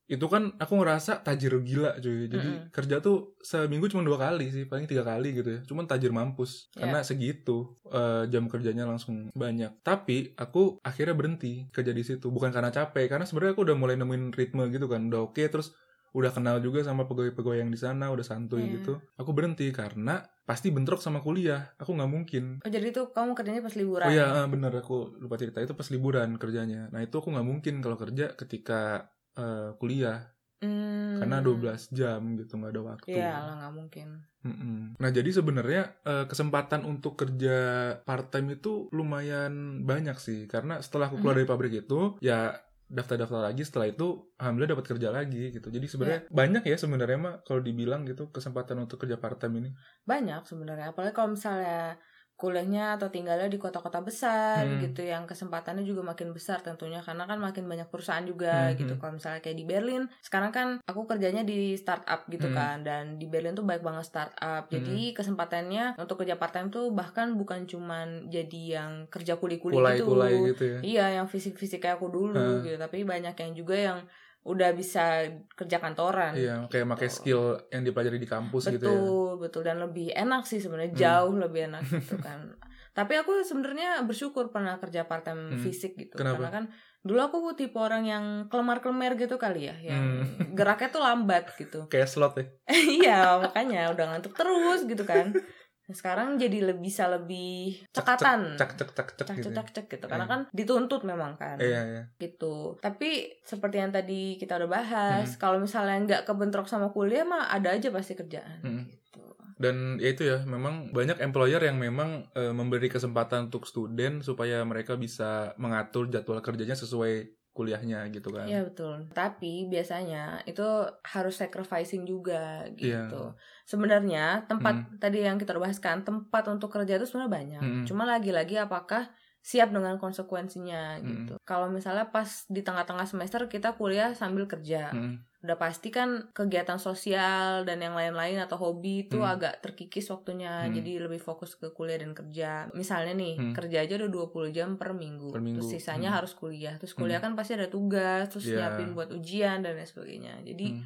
Itu 0.07 0.23
kan 0.25 0.55
aku 0.55 0.79
ngerasa 0.79 1.19
tajir 1.19 1.51
gila 1.61 1.99
cuy 1.99 2.31
jadi 2.31 2.39
Mm-mm. 2.39 2.71
kerja 2.71 3.03
tuh 3.03 3.35
seminggu 3.43 3.91
cuma 3.91 4.01
dua 4.01 4.15
kali 4.17 4.47
sih 4.47 4.63
paling 4.63 4.87
tiga 4.87 5.03
kali 5.03 5.35
gitu 5.35 5.49
ya 5.51 5.59
cuman 5.67 5.83
tajir 5.83 6.15
mampus 6.15 6.71
Iya. 6.73 6.87
karena 6.87 6.99
segitu 7.03 7.75
eh, 7.91 8.23
jam 8.31 8.47
kerjanya 8.47 8.87
langsung 8.87 9.27
banyak 9.35 9.83
tapi 9.83 10.31
aku 10.33 10.79
akhirnya 10.79 11.11
berhenti 11.11 11.67
kerja 11.69 11.91
di 11.91 12.07
situ 12.07 12.31
bukan 12.31 12.49
karena 12.49 12.71
capek 12.71 13.11
karena 13.11 13.27
sebenarnya 13.27 13.53
aku 13.53 13.67
udah 13.67 13.75
mulai 13.75 13.99
nemuin 13.99 14.31
ritme 14.31 14.63
gitu 14.71 14.87
kan 14.87 15.11
udah 15.11 15.27
oke 15.27 15.43
terus 15.43 15.75
udah 16.15 16.31
kenal 16.31 16.57
juga 16.57 16.81
sama 16.81 17.03
pegawai-pegawai 17.03 17.61
yang 17.61 17.69
di 17.69 17.77
sana 17.77 18.07
udah 18.07 18.23
santuy 18.23 18.63
Iya. 18.63 18.79
gitu 18.79 18.93
aku 19.19 19.35
berhenti 19.35 19.67
karena 19.75 20.23
pasti 20.47 20.71
bentrok 20.71 21.03
sama 21.03 21.19
kuliah 21.19 21.75
aku 21.75 21.91
nggak 21.91 22.07
mungkin 22.07 22.63
Oh 22.63 22.71
jadi 22.71 22.95
tuh 22.95 23.11
kamu 23.11 23.35
kerjanya 23.35 23.59
pas 23.59 23.75
liburan? 23.75 24.07
Oh 24.07 24.13
iya 24.15 24.25
eh, 24.33 24.47
bener 24.47 24.71
aku 24.71 25.19
lupa 25.19 25.35
cerita 25.35 25.59
itu 25.59 25.75
pas 25.75 25.91
liburan 25.91 26.39
kerjanya. 26.39 26.87
Nah 26.95 27.03
itu 27.03 27.11
aku 27.11 27.27
nggak 27.27 27.43
mungkin 27.43 27.83
kalau 27.83 27.99
kerja 27.99 28.31
ketika 28.33 29.11
eh, 29.37 29.69
kuliah 29.77 30.33
Hmm. 30.57 31.21
karena 31.21 31.37
12 31.37 31.85
jam 31.93 32.17
gitu 32.33 32.57
nggak 32.57 32.73
ada 32.73 32.81
waktu. 32.83 33.13
Iya 33.13 33.29
lah 33.45 33.55
nggak 33.61 33.73
mungkin. 33.77 34.07
Mm-mm. 34.41 34.97
Nah 34.97 35.09
jadi 35.13 35.29
sebenarnya 35.29 36.01
eh, 36.01 36.25
kesempatan 36.25 36.81
untuk 36.81 37.13
kerja 37.13 37.57
part 38.01 38.33
time 38.33 38.57
itu 38.57 38.89
lumayan 38.89 39.85
banyak 39.85 40.17
sih 40.17 40.49
karena 40.49 40.81
setelah 40.81 41.07
aku 41.07 41.21
keluar 41.21 41.37
Mhm. 41.37 41.39
dari 41.39 41.47
pabrik 41.47 41.73
itu 41.77 42.17
ya 42.19 42.57
daftar-daftar 42.87 43.51
lagi 43.51 43.61
setelah 43.61 43.85
itu 43.85 44.33
alhamdulillah 44.33 44.73
dapat 44.73 44.85
kerja 44.87 45.09
lagi 45.11 45.53
gitu. 45.53 45.67
Jadi 45.67 45.85
sebenarnya 45.85 46.21
banyak 46.31 46.63
ya 46.65 46.77
sebenarnya 46.79 47.19
mah 47.19 47.35
kalau 47.45 47.61
dibilang 47.61 48.01
gitu 48.09 48.33
kesempatan 48.33 48.81
untuk 48.81 48.97
kerja 48.97 49.19
part 49.19 49.37
time 49.37 49.61
ini. 49.61 49.69
Banyak 50.07 50.41
sebenarnya. 50.41 50.89
Apalagi 50.89 51.13
kalau 51.13 51.37
misalnya 51.37 51.99
kuliahnya 52.37 53.01
atau 53.01 53.09
tinggalnya 53.09 53.49
di 53.49 53.57
kota-kota 53.57 53.99
besar 53.99 54.61
Hmm. 54.61 54.77
gitu 54.77 55.01
yang 55.01 55.25
kesempatannya 55.25 55.81
juga 55.81 56.05
makin 56.05 56.31
besar 56.31 56.61
tentunya 56.61 57.01
karena 57.01 57.25
kan 57.25 57.41
makin 57.41 57.65
banyak 57.65 57.89
perusahaan 57.89 58.21
juga 58.21 58.69
Hmm, 58.69 58.77
gitu 58.77 58.93
hmm. 58.93 59.01
kalau 59.01 59.13
misalnya 59.17 59.41
kayak 59.41 59.57
di 59.57 59.65
Berlin 59.65 60.03
sekarang 60.21 60.51
kan 60.53 60.67
aku 60.85 61.09
kerjanya 61.09 61.41
di 61.41 61.73
startup 61.73 62.29
gitu 62.29 62.47
Hmm. 62.47 62.55
kan 62.55 62.77
dan 62.85 63.03
di 63.17 63.25
Berlin 63.25 63.57
tuh 63.57 63.65
baik 63.65 63.81
banget 63.81 64.05
startup 64.05 64.69
jadi 64.69 65.17
kesempatannya 65.17 65.97
untuk 65.97 66.21
kerja 66.21 66.37
part 66.37 66.53
time 66.53 66.69
tuh 66.69 66.93
bahkan 66.93 67.33
bukan 67.33 67.65
cuman 67.65 68.29
jadi 68.29 68.61
yang 68.79 68.91
kerja 69.09 69.35
kuli-kuli 69.35 69.73
gitu 69.97 70.53
gitu 70.53 70.63
ya. 70.63 70.79
Iya, 70.85 71.05
yang 71.21 71.27
fisik-fisik 71.27 71.81
kayak 71.81 71.97
aku 71.97 72.07
dulu 72.07 72.37
Hah. 72.37 72.61
gitu. 72.61 72.77
Tapi 72.77 73.01
banyak 73.01 73.33
yang 73.33 73.51
juga 73.53 73.75
yang 73.75 73.99
udah 74.43 74.69
bisa 74.71 75.25
kerja 75.51 75.77
kantoran. 75.77 76.31
Iya, 76.33 76.67
kayak 76.67 76.83
gitu. 76.83 76.93
pakai 76.93 77.09
skill 77.09 77.41
yang 77.67 77.83
dipelajari 77.83 78.15
di 78.15 78.25
kampus 78.25 78.63
betul, 78.65 78.75
gitu 78.75 78.87
ya. 78.87 79.09
betul 79.37 79.61
dan 79.63 79.77
lebih 79.79 80.07
enak 80.09 80.43
sih 80.43 80.57
sebenarnya 80.57 80.91
Hmm. 80.91 80.99
jauh 80.99 81.33
lebih 81.37 81.61
enak 81.67 81.83
gitu 81.97 82.15
kan. 82.17 82.53
Tapi 82.91 83.13
aku 83.13 83.43
sebenarnya 83.43 84.01
bersyukur 84.01 84.49
pernah 84.49 84.77
kerja 84.77 85.03
part 85.03 85.21
time 85.21 85.53
Hmm. 85.53 85.59
fisik 85.59 85.93
gitu. 85.95 86.15
Kenapa? 86.15 86.37
Karena 86.39 86.51
kan 86.51 86.65
dulu 86.99 87.19
aku 87.21 87.37
tipe 87.53 87.77
orang 87.77 88.03
yang 88.03 88.25
kelemar-kelemar 88.47 89.15
gitu 89.15 89.35
kali 89.35 89.67
ya, 89.67 89.75
yang 89.77 90.25
Hmm. 90.25 90.53
geraknya 90.53 90.89
tuh 90.89 91.01
lambat 91.01 91.43
gitu. 91.53 91.85
Kayak 91.91 92.07
slot 92.07 92.33
ya. 92.35 92.45
iya, 92.71 93.19
makanya 93.37 93.91
udah 93.91 94.05
ngantuk 94.11 94.33
terus 94.33 94.83
gitu 94.83 95.03
kan. 95.03 95.29
Nah, 95.87 95.95
sekarang 95.95 96.35
jadi 96.35 96.67
lebih 96.67 96.83
bisa 96.83 97.07
lebih 97.07 97.79
cekatan. 97.89 98.59
Cek 98.59 98.71
cek 98.75 98.89
cek 98.91 99.07
cek 99.09 99.23
cek 99.23 99.35
gitu. 99.39 99.49
cek 99.49 99.63
ya. 99.63 99.73
cek 99.73 99.85
gitu 99.89 100.05
karena 100.05 100.25
Iya. 100.25 100.33
kan 100.33 100.41
dituntut 100.51 101.01
memang 101.01 101.33
kan 101.33 101.55
Iya, 101.57 101.81
iya. 101.81 102.03
gitu 102.17 102.75
tapi 102.77 103.09
seperti 103.41 103.79
yang 103.79 103.89
tadi 103.89 104.35
kita 104.35 104.55
udah 104.55 104.67
Hmm. 104.67 104.77
bahas 104.77 105.29
kalau 105.35 105.57
misalnya 105.57 105.95
nggak 105.97 106.21
kebentrok 106.25 106.67
sama 106.67 106.91
kuliah 106.91 107.23
mah 107.23 107.47
ada 107.47 107.71
aja 107.71 107.87
pasti 107.87 108.13
kerjaan 108.13 108.59
Hmm. 108.59 108.83
gitu 108.85 109.23
Dan 109.57 109.97
ya 109.97 110.11
itu 110.11 110.21
ya, 110.21 110.45
memang 110.45 110.91
banyak 110.91 111.17
employer 111.17 111.57
yang 111.59 111.79
memang 111.79 112.29
eh, 112.31 112.51
memberi 112.51 112.87
kesempatan 112.87 113.47
untuk 113.47 113.63
student 113.63 114.21
supaya 114.21 114.61
mereka 114.61 114.93
bisa 114.95 115.55
mengatur 115.55 116.05
jadwal 116.07 116.37
kerjanya 116.39 116.75
sesuai 116.75 117.31
kuliahnya 117.57 118.05
gitu 118.13 118.29
kan. 118.29 118.45
Iya 118.45 118.61
betul 118.63 119.09
tapi 119.09 119.65
biasanya 119.65 120.45
itu 120.45 120.61
harus 121.03 121.33
sacrificing 121.33 122.05
juga 122.05 122.69
Iya. 122.69 123.09
gitu 123.09 123.33
sebenarnya 123.65 124.45
tempat 124.45 124.95
tadi 124.97 125.25
yang 125.25 125.35
kita 125.35 125.51
udah 125.51 125.63
bahas 125.65 125.81
kan 125.81 126.01
tempat 126.01 126.45
untuk 126.47 126.69
kerja 126.69 126.95
itu 126.95 127.03
sebenarnya 127.03 127.33
banyak 127.33 127.61
Hmm. 127.65 127.83
cuma 127.83 128.05
lagi-lagi 128.05 128.55
apakah 128.55 129.09
siap 129.41 129.71
dengan 129.71 129.97
konsekuensinya 129.97 130.99
Hmm. 130.99 131.07
gitu 131.07 131.33
kalau 131.41 131.67
misalnya 131.67 132.07
pas 132.07 132.45
di 132.45 132.61
tengah-tengah 132.61 133.03
semester 133.03 133.47
kita 133.47 133.73
kuliah 133.73 134.13
sambil 134.13 134.45
kerja 134.45 134.91
Mm, 134.93 135.23
udah 135.37 135.53
pasti 135.53 135.89
kan 135.89 136.33
kegiatan 136.33 136.81
sosial 136.81 137.61
dan 137.61 137.77
yang 137.77 137.93
lain-lain 137.93 138.41
atau 138.41 138.57
hobi 138.57 139.05
itu 139.05 139.17
Hmm. 139.17 139.31
agak 139.31 139.61
terkikis 139.61 140.09
waktunya 140.09 140.65
Hmm. 140.65 140.73
jadi 140.73 141.05
lebih 141.05 141.19
fokus 141.19 141.53
ke 141.53 141.69
kuliah 141.69 142.01
dan 142.01 142.11
kerja 142.11 142.73
misalnya 142.73 143.13
nih 143.13 143.35
Hmm. 143.37 143.53
kerja 143.53 143.85
aja 143.85 143.93
udah 143.95 144.09
20 144.09 144.49
jam 144.49 144.75
per 144.75 144.91
minggu, 144.91 145.29
Per 145.29 145.37
minggu. 145.37 145.61
terus 145.61 145.69
sisanya 145.71 146.09
Hmm. 146.09 146.17
harus 146.17 146.33
kuliah 146.33 146.73
terus 146.75 146.93
kuliah 146.93 147.21
kan 147.21 147.37
pasti 147.37 147.53
ada 147.53 147.67
tugas 147.67 148.27
terus 148.27 148.45
Iya. 148.45 148.73
nyiapin 148.73 148.89
buat 148.91 149.09
ujian 149.09 149.61
dan 149.61 149.73
lain 149.73 149.85
sebagainya 149.85 150.41
jadi 150.41 150.67
mm. 150.73 150.83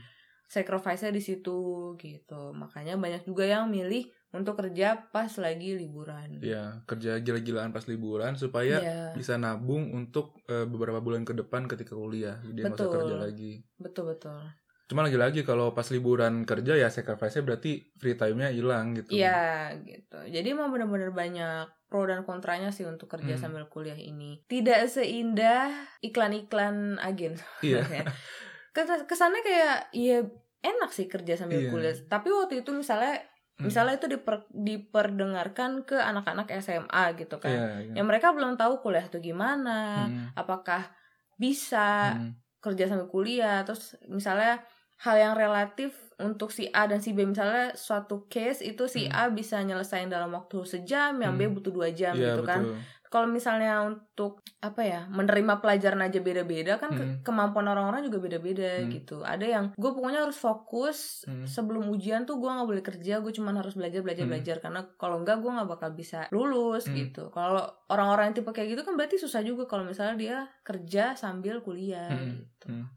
Sacrifice-nya 0.52 1.16
di 1.16 1.24
situ 1.24 1.60
gitu. 1.96 2.52
Makanya 2.52 3.00
banyak 3.00 3.24
juga 3.24 3.48
yang 3.48 3.72
milih 3.72 4.12
untuk 4.36 4.60
kerja 4.60 5.08
pas 5.08 5.32
lagi 5.40 5.80
liburan. 5.80 6.44
Iya, 6.44 6.84
kerja 6.84 7.24
gila-gilaan 7.24 7.72
pas 7.72 7.88
liburan 7.88 8.36
supaya 8.36 8.84
Iya, 8.84 9.00
bisa 9.16 9.40
nabung 9.40 9.96
untuk 9.96 10.44
eh, 10.52 10.68
beberapa 10.68 11.00
bulan 11.00 11.24
ke 11.24 11.32
depan 11.32 11.72
ketika 11.72 11.96
kuliah. 11.96 12.36
Jadi 12.44 12.68
usah 12.68 12.76
Betul. 12.76 12.92
kerja 12.92 13.16
lagi. 13.16 13.54
betul 13.80 14.12
betul. 14.12 14.44
Cuma 14.88 15.08
lagi-lagi 15.08 15.48
kalau 15.48 15.72
pas 15.72 15.88
liburan 15.88 16.44
kerja 16.44 16.76
ya 16.76 16.92
sacrifice-nya 16.92 17.48
berarti 17.48 17.96
free 17.96 18.20
time-nya 18.20 18.52
hilang 18.52 18.92
gitu. 18.92 19.16
Iya 19.16 19.72
gitu. 19.88 20.20
Jadi 20.28 20.48
emang 20.52 20.68
bener-bener 20.68 21.16
banyak 21.16 21.72
pro 21.88 22.04
dan 22.04 22.28
kontranya 22.28 22.76
sih 22.76 22.84
untuk 22.84 23.08
kerja 23.08 23.40
Hmm. 23.40 23.44
sambil 23.48 23.72
kuliah 23.72 23.96
ini. 23.96 24.44
Tidak 24.52 24.84
seindah 24.86 25.72
iklan-iklan 26.04 27.00
agen. 27.00 27.40
Iya. 27.64 27.88
Kesannya 28.74 29.42
kayak 29.42 29.78
ya 29.92 30.24
enak 30.62 30.92
sih 30.92 31.06
kerja 31.06 31.36
sambil 31.36 31.60
Iya. 31.60 31.70
kuliah. 31.70 31.96
Tapi 32.06 32.28
waktu 32.30 32.62
itu 32.62 32.72
misalnya 32.72 33.20
Hmm. 33.58 33.68
misalnya 33.68 33.94
itu 33.96 34.08
diper- 34.08 34.50
diperdengarkan 34.50 35.84
ke 35.84 35.94
anak-anak 35.94 36.50
SMA 36.56 37.14
gitu 37.16 37.38
kan. 37.38 37.52
Iya, 37.52 37.66
iya. 37.84 37.94
Yang 38.00 38.08
mereka 38.08 38.28
belum 38.32 38.56
tahu 38.56 38.82
kuliah 38.82 39.06
itu 39.06 39.20
gimana, 39.20 40.08
Hmm, 40.08 40.34
apakah 40.34 40.90
bisa 41.36 42.16
hmm. 42.16 42.38
kerja 42.60 42.86
sambil 42.88 43.06
kuliah 43.08 43.66
terus 43.66 43.98
misalnya 44.06 44.62
hal 44.98 45.18
yang 45.18 45.34
relatif 45.34 45.98
untuk 46.16 46.54
si 46.54 46.70
A 46.70 46.86
dan 46.86 47.02
si 47.02 47.10
B 47.10 47.26
misalnya 47.26 47.74
suatu 47.74 48.30
case 48.30 48.62
itu 48.62 48.86
si 48.86 49.10
Hmm. 49.10 49.18
A 49.18 49.24
bisa 49.30 49.58
nyelesain 49.60 50.06
dalam 50.08 50.30
waktu 50.30 50.62
sejam 50.64 51.18
yang 51.18 51.34
B 51.34 51.50
Hmm. 51.50 51.58
butuh 51.58 51.74
dua 51.74 51.90
jam 51.90 52.14
Iya, 52.14 52.38
gitu 52.38 52.46
kan 52.46 52.62
betul. 52.62 52.78
Kalau 53.12 53.28
misalnya 53.28 53.84
untuk 53.84 54.40
apa 54.58 54.82
ya 54.82 55.02
menerima 55.06 55.60
pelajaran 55.60 56.00
aja 56.00 56.18
beda-beda 56.18 56.80
kan 56.80 56.90
ke- 56.90 57.04
Hmm. 57.04 57.16
kemampuan 57.22 57.68
orang-orang 57.68 58.08
juga 58.08 58.18
beda-beda 58.20 58.80
Hmm. 58.80 58.88
gitu 58.90 59.20
ada 59.22 59.44
yang 59.44 59.66
gue 59.74 59.92
pokoknya 59.92 60.24
harus 60.24 60.38
fokus 60.38 60.98
Hmm. 61.24 61.44
sebelum 61.44 61.92
ujian 61.92 62.24
tuh 62.24 62.40
gue 62.40 62.48
nggak 62.48 62.66
boleh 62.66 62.80
kerja 62.82 63.20
gue 63.20 63.30
cuman 63.30 63.58
harus 63.58 63.76
belajar 63.76 64.00
belajar 64.00 64.24
Hmm. 64.24 64.32
belajar 64.32 64.56
karena 64.58 64.82
kalau 64.96 65.20
enggak 65.20 65.38
gue 65.38 65.52
nggak 65.52 65.70
bakal 65.70 65.92
bisa 65.92 66.26
lulus 66.30 66.88
Hmm. 66.88 66.96
gitu 66.96 67.28
kalau 67.30 67.60
orang-orang 67.86 68.32
yang 68.32 68.38
tipe 68.38 68.50
kayak 68.50 68.72
gitu 68.72 68.82
kan 68.82 68.96
berarti 68.96 69.18
susah 69.18 69.42
juga 69.42 69.68
kalau 69.68 69.84
misalnya 69.84 70.16
dia 70.16 70.38
kerja 70.62 71.14
sambil 71.14 71.60
kuliah 71.60 72.08
Hmm. 72.08 72.40
gitu 72.40 72.68
Hmm. 72.70 72.88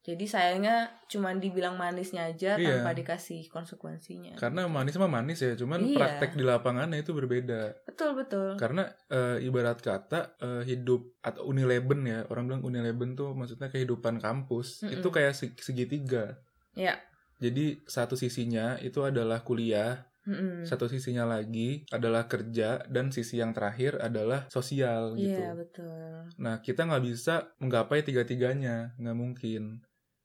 Jadi 0.00 0.24
sayangnya 0.24 0.76
cuman 1.06 1.36
dibilang 1.36 1.76
manisnya 1.76 2.24
aja 2.26 2.56
Iya. 2.56 2.80
tanpa 2.80 2.96
dikasih 2.96 3.44
konsekuensinya 3.46 4.32
Karena 4.34 4.64
manis 4.64 4.96
mah 4.96 5.06
manis 5.06 5.38
ya, 5.38 5.52
cuman 5.52 5.84
Iya. 5.84 5.92
praktek 5.94 6.30
di 6.34 6.42
lapangannya 6.42 6.98
itu 6.98 7.12
berbeda. 7.12 7.84
betul 7.84 8.16
betul 8.16 8.56
Karena 8.56 8.88
eh, 9.06 9.44
ibarat 9.44 9.76
kata 9.78 10.36
eh, 10.38 10.62
hidup 10.64 11.20
atau 11.20 11.44
unileben 11.44 12.00
ya, 12.02 12.24
orang 12.26 12.48
bilang 12.48 12.62
unileben 12.62 13.12
tuh 13.12 13.36
maksudnya 13.36 13.68
kehidupan 13.68 14.16
kampus 14.16 14.82
Mm-mm. 14.82 14.94
itu 14.94 15.08
kayak 15.08 15.32
seg- 15.32 15.60
segitiga. 15.60 16.40
ya 16.72 16.96
Jadi 17.36 17.80
satu 17.84 18.14
sisinya 18.14 18.76
itu 18.78 19.00
adalah 19.00 19.40
kuliah, 19.40 20.04
Mm-mm. 20.22 20.64
satu 20.64 20.86
sisinya 20.86 21.24
lagi 21.24 21.88
adalah 21.88 22.24
kerja, 22.24 22.84
dan 22.86 23.08
sisi 23.08 23.36
yang 23.36 23.52
terakhir 23.52 23.96
adalah 23.98 24.44
sosial 24.48 25.12
gitu. 25.14 25.40
iya 25.40 25.52
betul 25.52 26.28
Nah 26.36 26.60
kita 26.60 26.84
nggak 26.84 27.00
bisa 27.02 27.52
menggapai 27.56 28.00
tiga-tiganya, 28.00 28.92
nggak 28.96 29.16
mungkin. 29.18 29.80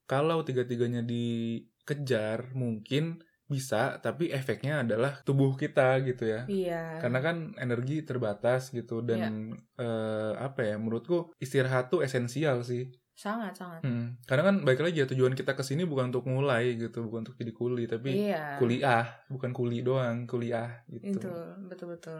Kalau 0.05 0.45
tiga-tiganya 0.45 1.01
dikejar, 1.01 2.53
mungkin 2.53 3.21
bisa, 3.45 4.01
tapi 4.01 4.33
efeknya 4.33 4.81
adalah 4.81 5.21
tubuh 5.21 5.53
kita 5.53 6.01
gitu 6.01 6.25
ya. 6.25 6.49
iya 6.49 6.97
Karena 6.97 7.21
kan 7.21 7.53
energi 7.61 8.01
terbatas 8.01 8.73
gitu 8.73 9.05
dan 9.05 9.53
eh, 9.77 10.33
apa 10.37 10.65
ya? 10.65 10.75
Menurutku 10.81 11.33
istirahat 11.37 11.93
tuh 11.93 12.01
esensial 12.01 12.65
sih. 12.65 12.89
sangat 13.15 13.55
sangat 13.55 13.79
Hmm. 13.79 14.19
Karena 14.27 14.43
kan 14.51 14.55
baik 14.67 14.83
lagi 14.83 14.99
ya 14.99 15.07
tujuan 15.07 15.39
kita 15.39 15.55
ke 15.55 15.63
sini 15.63 15.87
bukan 15.87 16.11
untuk 16.11 16.27
mulai 16.27 16.75
gitu, 16.75 16.99
bukan 17.07 17.23
untuk 17.23 17.39
jadi 17.39 17.53
kuli, 17.55 17.87
tapi 17.87 18.27
iya 18.27 18.59
kuliah, 18.59 19.07
bukan 19.31 19.55
kuli 19.55 19.79
doang, 19.87 20.27
kuliah 20.27 20.83
gitu. 20.91 21.15
itu 21.15 21.31
betul 21.71 21.95
betul 21.95 22.19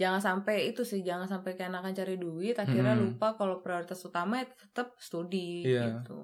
jangan 0.00 0.20
sampai 0.24 0.72
itu 0.72 0.82
sih 0.82 1.04
jangan 1.04 1.28
sampai 1.28 1.52
keenakan 1.54 1.92
cari 1.92 2.16
duit 2.16 2.56
akhirnya 2.56 2.96
Mm-mm. 2.96 3.16
lupa 3.16 3.36
kalau 3.36 3.60
prioritas 3.60 4.00
utama 4.02 4.40
ya 4.40 4.46
tetap 4.48 4.96
studi 4.96 5.68
Iya. 5.68 6.02
gitu 6.02 6.16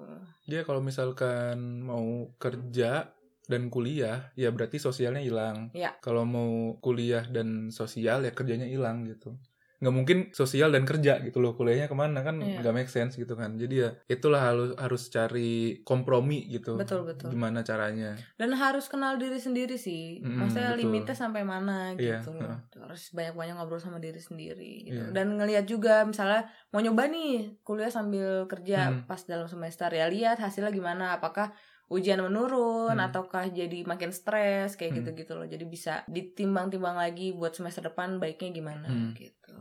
Dia 0.49 0.65
kalau 0.65 0.81
misalkan 0.81 1.85
mau 1.85 2.33
kerja 2.41 3.13
dan 3.49 3.73
kuliah, 3.73 4.29
ya 4.37 4.53
berarti 4.53 4.77
sosialnya 4.77 5.25
hilang. 5.25 5.73
Iya. 5.73 5.97
Kalau 6.05 6.21
mau 6.21 6.77
kuliah 6.85 7.25
dan 7.25 7.73
sosial, 7.73 8.21
ya 8.21 8.29
kerjanya 8.29 8.69
hilang 8.69 9.09
gitu. 9.09 9.33
Nggak 9.79 9.93
mungkin 9.93 10.17
sosial 10.31 10.69
dan 10.69 10.83
kerja 10.83 11.19
gitu 11.19 11.39
loh. 11.39 11.51
Kuliahnya 11.53 11.87
ke 11.87 11.95
mana 11.95 12.19
kan 12.19 12.35
Iya. 12.37 12.59
nggak 12.59 12.73
make 12.73 12.87
sense 12.87 13.15
gitu 13.15 13.33
kan. 13.33 13.55
Jadi 13.55 13.75
ya 13.79 13.89
itulah 14.07 14.43
harus 14.43 14.69
harus 14.75 15.07
cari 15.07 15.49
kompromi 15.81 16.45
gitu. 16.47 16.75
betul 16.75 17.03
betul 17.03 17.29
Gimana 17.29 17.59
caranya. 17.61 18.19
dan 18.35 18.51
harus 18.51 18.85
kenal 18.85 19.15
diri 19.15 19.37
sendiri 19.37 19.75
sih 19.75 20.19
Mm, 20.19 20.35
maksudnya 20.37 20.71
betul. 20.71 20.81
limitnya 20.81 21.15
sampai 21.15 21.41
mana 21.41 21.91
Iya, 21.93 22.19
gitu 22.19 22.35
heeh. 22.35 22.57
harus 22.77 23.03
banyak 23.09 23.33
banyak 23.33 23.55
ngobrol 23.55 23.77
sama 23.77 23.97
diri 23.97 24.19
sendiri 24.19 24.85
gitu 24.85 24.99
Iya. 25.01 25.11
dan 25.11 25.33
ngelihat 25.33 25.63
juga 25.63 26.03
misalnya 26.03 26.43
mau 26.69 26.79
nyoba 26.79 27.07
nih 27.07 27.57
kuliah 27.61 27.87
sambil 27.89 28.45
kerja 28.45 28.91
Hmm. 28.91 29.03
pas 29.05 29.21
dalam 29.23 29.45
semester 29.45 29.87
ya 29.89 30.05
lihat 30.05 30.37
hasilnya 30.37 30.69
gimana 30.69 31.15
apakah 31.15 31.51
ujian 31.89 32.21
menurun 32.21 32.93
Hmm. 32.93 33.05
ataukah 33.05 33.49
jadi 33.49 33.81
makin 33.83 34.09
stres 34.09 34.73
kayak 34.73 34.91
Hmm. 34.91 34.99
gitu 35.01 35.09
gitu 35.17 35.33
loh 35.33 35.45
jadi 35.45 35.65
bisa 35.65 35.93
ditimbang-timbang 36.07 36.95
lagi 36.95 37.31
buat 37.31 37.51
semester 37.51 37.81
depan 37.83 38.17
baiknya 38.17 38.49
gimana 38.51 38.85
Hmm. 38.85 39.11
gitu 39.13 39.57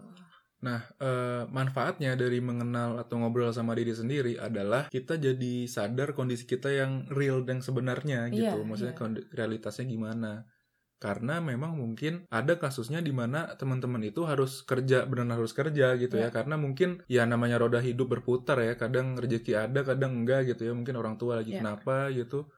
Nah, 0.58 0.82
eh, 0.98 1.46
manfaatnya 1.48 2.18
dari 2.18 2.42
mengenal 2.42 2.98
atau 2.98 3.22
ngobrol 3.22 3.54
sama 3.54 3.78
diri 3.78 3.94
sendiri 3.94 4.34
adalah 4.36 4.90
kita 4.90 5.14
jadi 5.14 5.54
sadar 5.64 6.10
kondisi 6.12 6.44
kita 6.44 6.66
yang 6.66 7.06
real 7.08 7.46
dan 7.46 7.62
sebenarnya 7.62 8.26
gitu. 8.28 8.58
Iya, 8.58 8.66
Maksudnya 8.66 8.90
iya. 8.90 8.98
kondi- 8.98 9.26
realitasnya 9.30 9.86
gimana. 9.86 10.50
Karena 10.98 11.38
memang 11.38 11.78
mungkin 11.78 12.26
ada 12.28 12.58
kasusnya 12.58 12.98
di 12.98 13.14
mana 13.14 13.54
teman-teman 13.54 14.02
itu 14.02 14.26
harus 14.26 14.66
kerja, 14.66 15.06
benar 15.06 15.38
harus 15.38 15.54
kerja 15.54 15.94
gitu 15.94 16.18
ya. 16.18 16.28
Iya. 16.28 16.34
Karena 16.34 16.58
mungkin 16.58 17.02
ya 17.06 17.22
namanya 17.22 17.62
roda 17.62 17.78
hidup 17.78 18.10
berputar 18.18 18.58
ya. 18.58 18.74
Kadang 18.74 19.14
rezeki 19.14 19.54
ada, 19.54 19.80
kadang 19.86 20.12
enggak 20.22 20.50
gitu 20.50 20.66
ya. 20.68 20.72
Mungkin 20.74 20.94
orang 20.98 21.14
tua 21.14 21.38
lagi 21.38 21.54
Iya. 21.54 21.62
kenapa 21.62 22.10
gitu. 22.10 22.50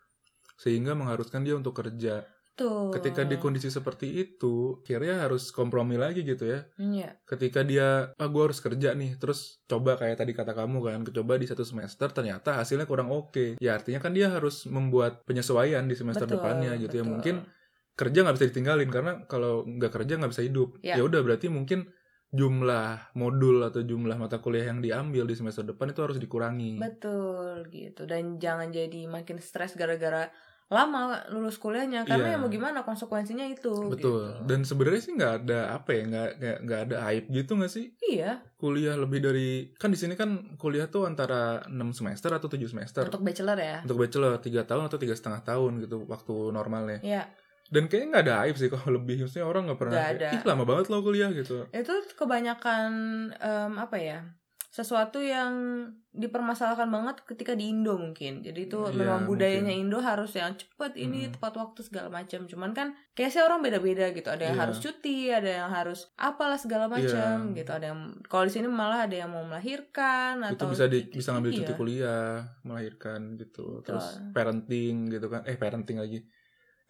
Sehingga 0.57 0.92
mengharuskan 0.96 1.44
dia 1.44 1.57
untuk 1.57 1.76
kerja. 1.76 2.24
tuh 2.61 2.92
Ketika 2.92 3.24
di 3.24 3.40
kondisi 3.40 3.72
seperti 3.72 4.20
itu, 4.20 4.85
akhirnya 4.85 5.24
harus 5.24 5.48
kompromi 5.48 5.96
lagi 5.96 6.20
gitu 6.26 6.44
ya 6.44 6.61
Iya, 6.76 7.16
ketika 7.24 7.64
dia 7.64 8.12
ah 8.12 8.29
gue 8.29 8.42
harus 8.44 8.61
kerja 8.61 8.92
nih 8.92 9.16
terus 9.16 9.64
coba 9.64 9.96
kayak 9.96 10.20
tadi 10.20 10.37
kata 10.37 10.53
kamu 10.53 10.76
kan 10.85 11.00
coba 11.09 11.40
di 11.40 11.48
satu 11.48 11.64
semester 11.64 12.12
ternyata 12.12 12.61
hasilnya 12.61 12.85
kurang 12.85 13.09
oke 13.09 13.57
ya 13.64 13.81
artinya 13.81 13.96
kan 14.05 14.12
dia 14.12 14.29
harus 14.29 14.68
membuat 14.68 15.24
penyesuaian 15.24 15.88
di 15.88 15.96
semester 15.96 16.29
betul, 16.29 16.37
depannya 16.37 16.76
gitu 16.76 17.00
ya 17.00 17.05
betul. 17.07 17.12
mungkin 17.16 17.35
kerja 18.01 18.25
nggak 18.25 18.37
bisa 18.41 18.49
ditinggalin 18.49 18.89
karena 18.89 19.13
kalau 19.29 19.69
nggak 19.69 19.93
kerja 19.93 20.17
nggak 20.17 20.33
bisa 20.33 20.41
hidup. 20.41 20.81
Ya. 20.81 20.97
ya 20.97 21.05
udah 21.05 21.21
berarti 21.21 21.53
mungkin 21.53 21.93
jumlah 22.31 23.13
modul 23.19 23.59
atau 23.67 23.83
jumlah 23.83 24.15
mata 24.15 24.39
kuliah 24.39 24.71
yang 24.71 24.79
diambil 24.79 25.27
di 25.27 25.35
semester 25.35 25.67
depan 25.67 25.91
itu 25.91 26.01
harus 26.01 26.17
dikurangi. 26.17 26.79
Betul 26.79 27.67
gitu. 27.69 28.07
Dan 28.07 28.39
jangan 28.41 28.71
jadi 28.71 29.11
makin 29.11 29.43
stres 29.43 29.75
gara-gara 29.75 30.31
lama 30.71 31.27
lulus 31.35 31.59
kuliahnya 31.59 32.07
karena 32.07 32.31
Iya. 32.31 32.35
ya 32.39 32.43
mau 32.47 32.47
gimana 32.47 32.87
konsekuensinya 32.87 33.43
itu 33.43 33.91
betul. 33.91 34.31
gitu. 34.31 34.47
dan 34.47 34.63
sebenarnya 34.63 35.03
sih 35.03 35.13
nggak 35.19 35.35
ada 35.43 35.75
apa 35.75 35.91
ya 35.99 36.03
nggak 36.07 36.31
nggak 36.63 36.81
ada 36.87 36.97
hype 37.11 37.27
gitu 37.27 37.59
nggak 37.59 37.73
sih? 37.75 37.87
Iya. 38.07 38.39
Kuliah 38.55 38.95
lebih 38.95 39.19
dari 39.19 39.75
kan 39.75 39.91
di 39.91 39.99
sini 39.99 40.15
kan 40.15 40.55
kuliah 40.63 40.87
tuh 40.87 41.11
antara 41.11 41.67
6 41.67 41.91
semester 41.91 42.31
atau 42.31 42.47
7 42.47 42.71
semester. 42.71 43.03
Untuk 43.03 43.27
bachelor 43.27 43.59
ya? 43.59 43.83
Untuk 43.83 43.99
bachelor 43.99 44.39
tiga 44.39 44.63
tahun 44.63 44.87
atau 44.87 44.99
tiga 45.03 45.19
setengah 45.19 45.43
tahun 45.43 45.83
gitu 45.83 46.07
waktu 46.07 46.55
normalnya. 46.55 47.03
Ya 47.03 47.27
dan 47.70 47.87
kayaknya 47.87 48.09
nggak 48.11 48.24
ada 48.26 48.35
hype 48.42 48.59
sih 48.59 48.68
kalau 48.68 48.88
lebih 48.98 49.22
maksudnya 49.22 49.46
orang 49.46 49.62
nggak 49.70 49.80
pernah 49.80 49.94
kayak, 49.96 50.14
ada. 50.18 50.28
ih 50.35 50.42
lama 50.44 50.64
banget 50.66 50.87
lo 50.90 50.98
kuliah 51.00 51.30
gitu 51.30 51.64
itu 51.70 51.94
kebanyakan 52.14 52.90
em, 53.33 53.72
apa 53.78 53.96
ya 53.96 54.18
sesuatu 54.70 55.18
yang 55.18 55.50
dipermasalahkan 56.11 56.87
banget 56.87 57.26
ketika 57.26 57.54
di 57.54 57.70
Indo 57.70 57.98
mungkin 57.98 58.38
jadi 58.40 58.66
itu 58.66 58.78
Iya, 58.80 58.94
memang 58.94 59.26
budayanya 59.26 59.74
mungkin. 59.74 59.90
Indo 59.90 59.98
harus 59.98 60.30
yang 60.35 60.54
cepet 60.54 60.94
ini 60.94 61.26
Mm. 61.26 61.35
tepat 61.35 61.59
waktu 61.59 61.80
segala 61.83 62.06
macam 62.06 62.46
cuman 62.46 62.70
kan 62.70 62.88
kayaknya 63.14 63.46
orang 63.46 63.61
beda-beda 63.62 64.11
gitu 64.11 64.26
ada 64.26 64.46
yang 64.46 64.54
Iya. 64.54 64.62
harus 64.62 64.78
cuti 64.78 65.30
ada 65.30 65.50
yang 65.50 65.70
harus 65.70 66.06
apalah 66.14 66.54
segala 66.54 66.87
macam 66.87 67.50
Iya. 67.50 67.56
gitu 67.56 67.70
ada 67.70 67.87
yang 67.90 68.00
kalau 68.26 68.46
di 68.46 68.52
sini 68.54 68.66
malah 68.66 69.11
ada 69.11 69.16
yang 69.16 69.30
mau 69.30 69.42
melahirkan 69.42 70.38
itu 70.44 70.54
atau 70.54 70.66
bisa 70.70 70.87
di, 70.87 70.98
cuti- 71.02 71.18
bisa 71.18 71.28
ngambil 71.35 71.50
cuti 71.52 71.66
iya. 71.66 71.78
kuliah 71.78 72.26
melahirkan 72.62 73.20
gitu 73.38 73.83
terus 73.83 74.06
parenting 74.30 75.11
gitu 75.11 75.26
kan 75.26 75.42
eh 75.46 75.54
parenting 75.54 75.98
lagi 75.98 76.22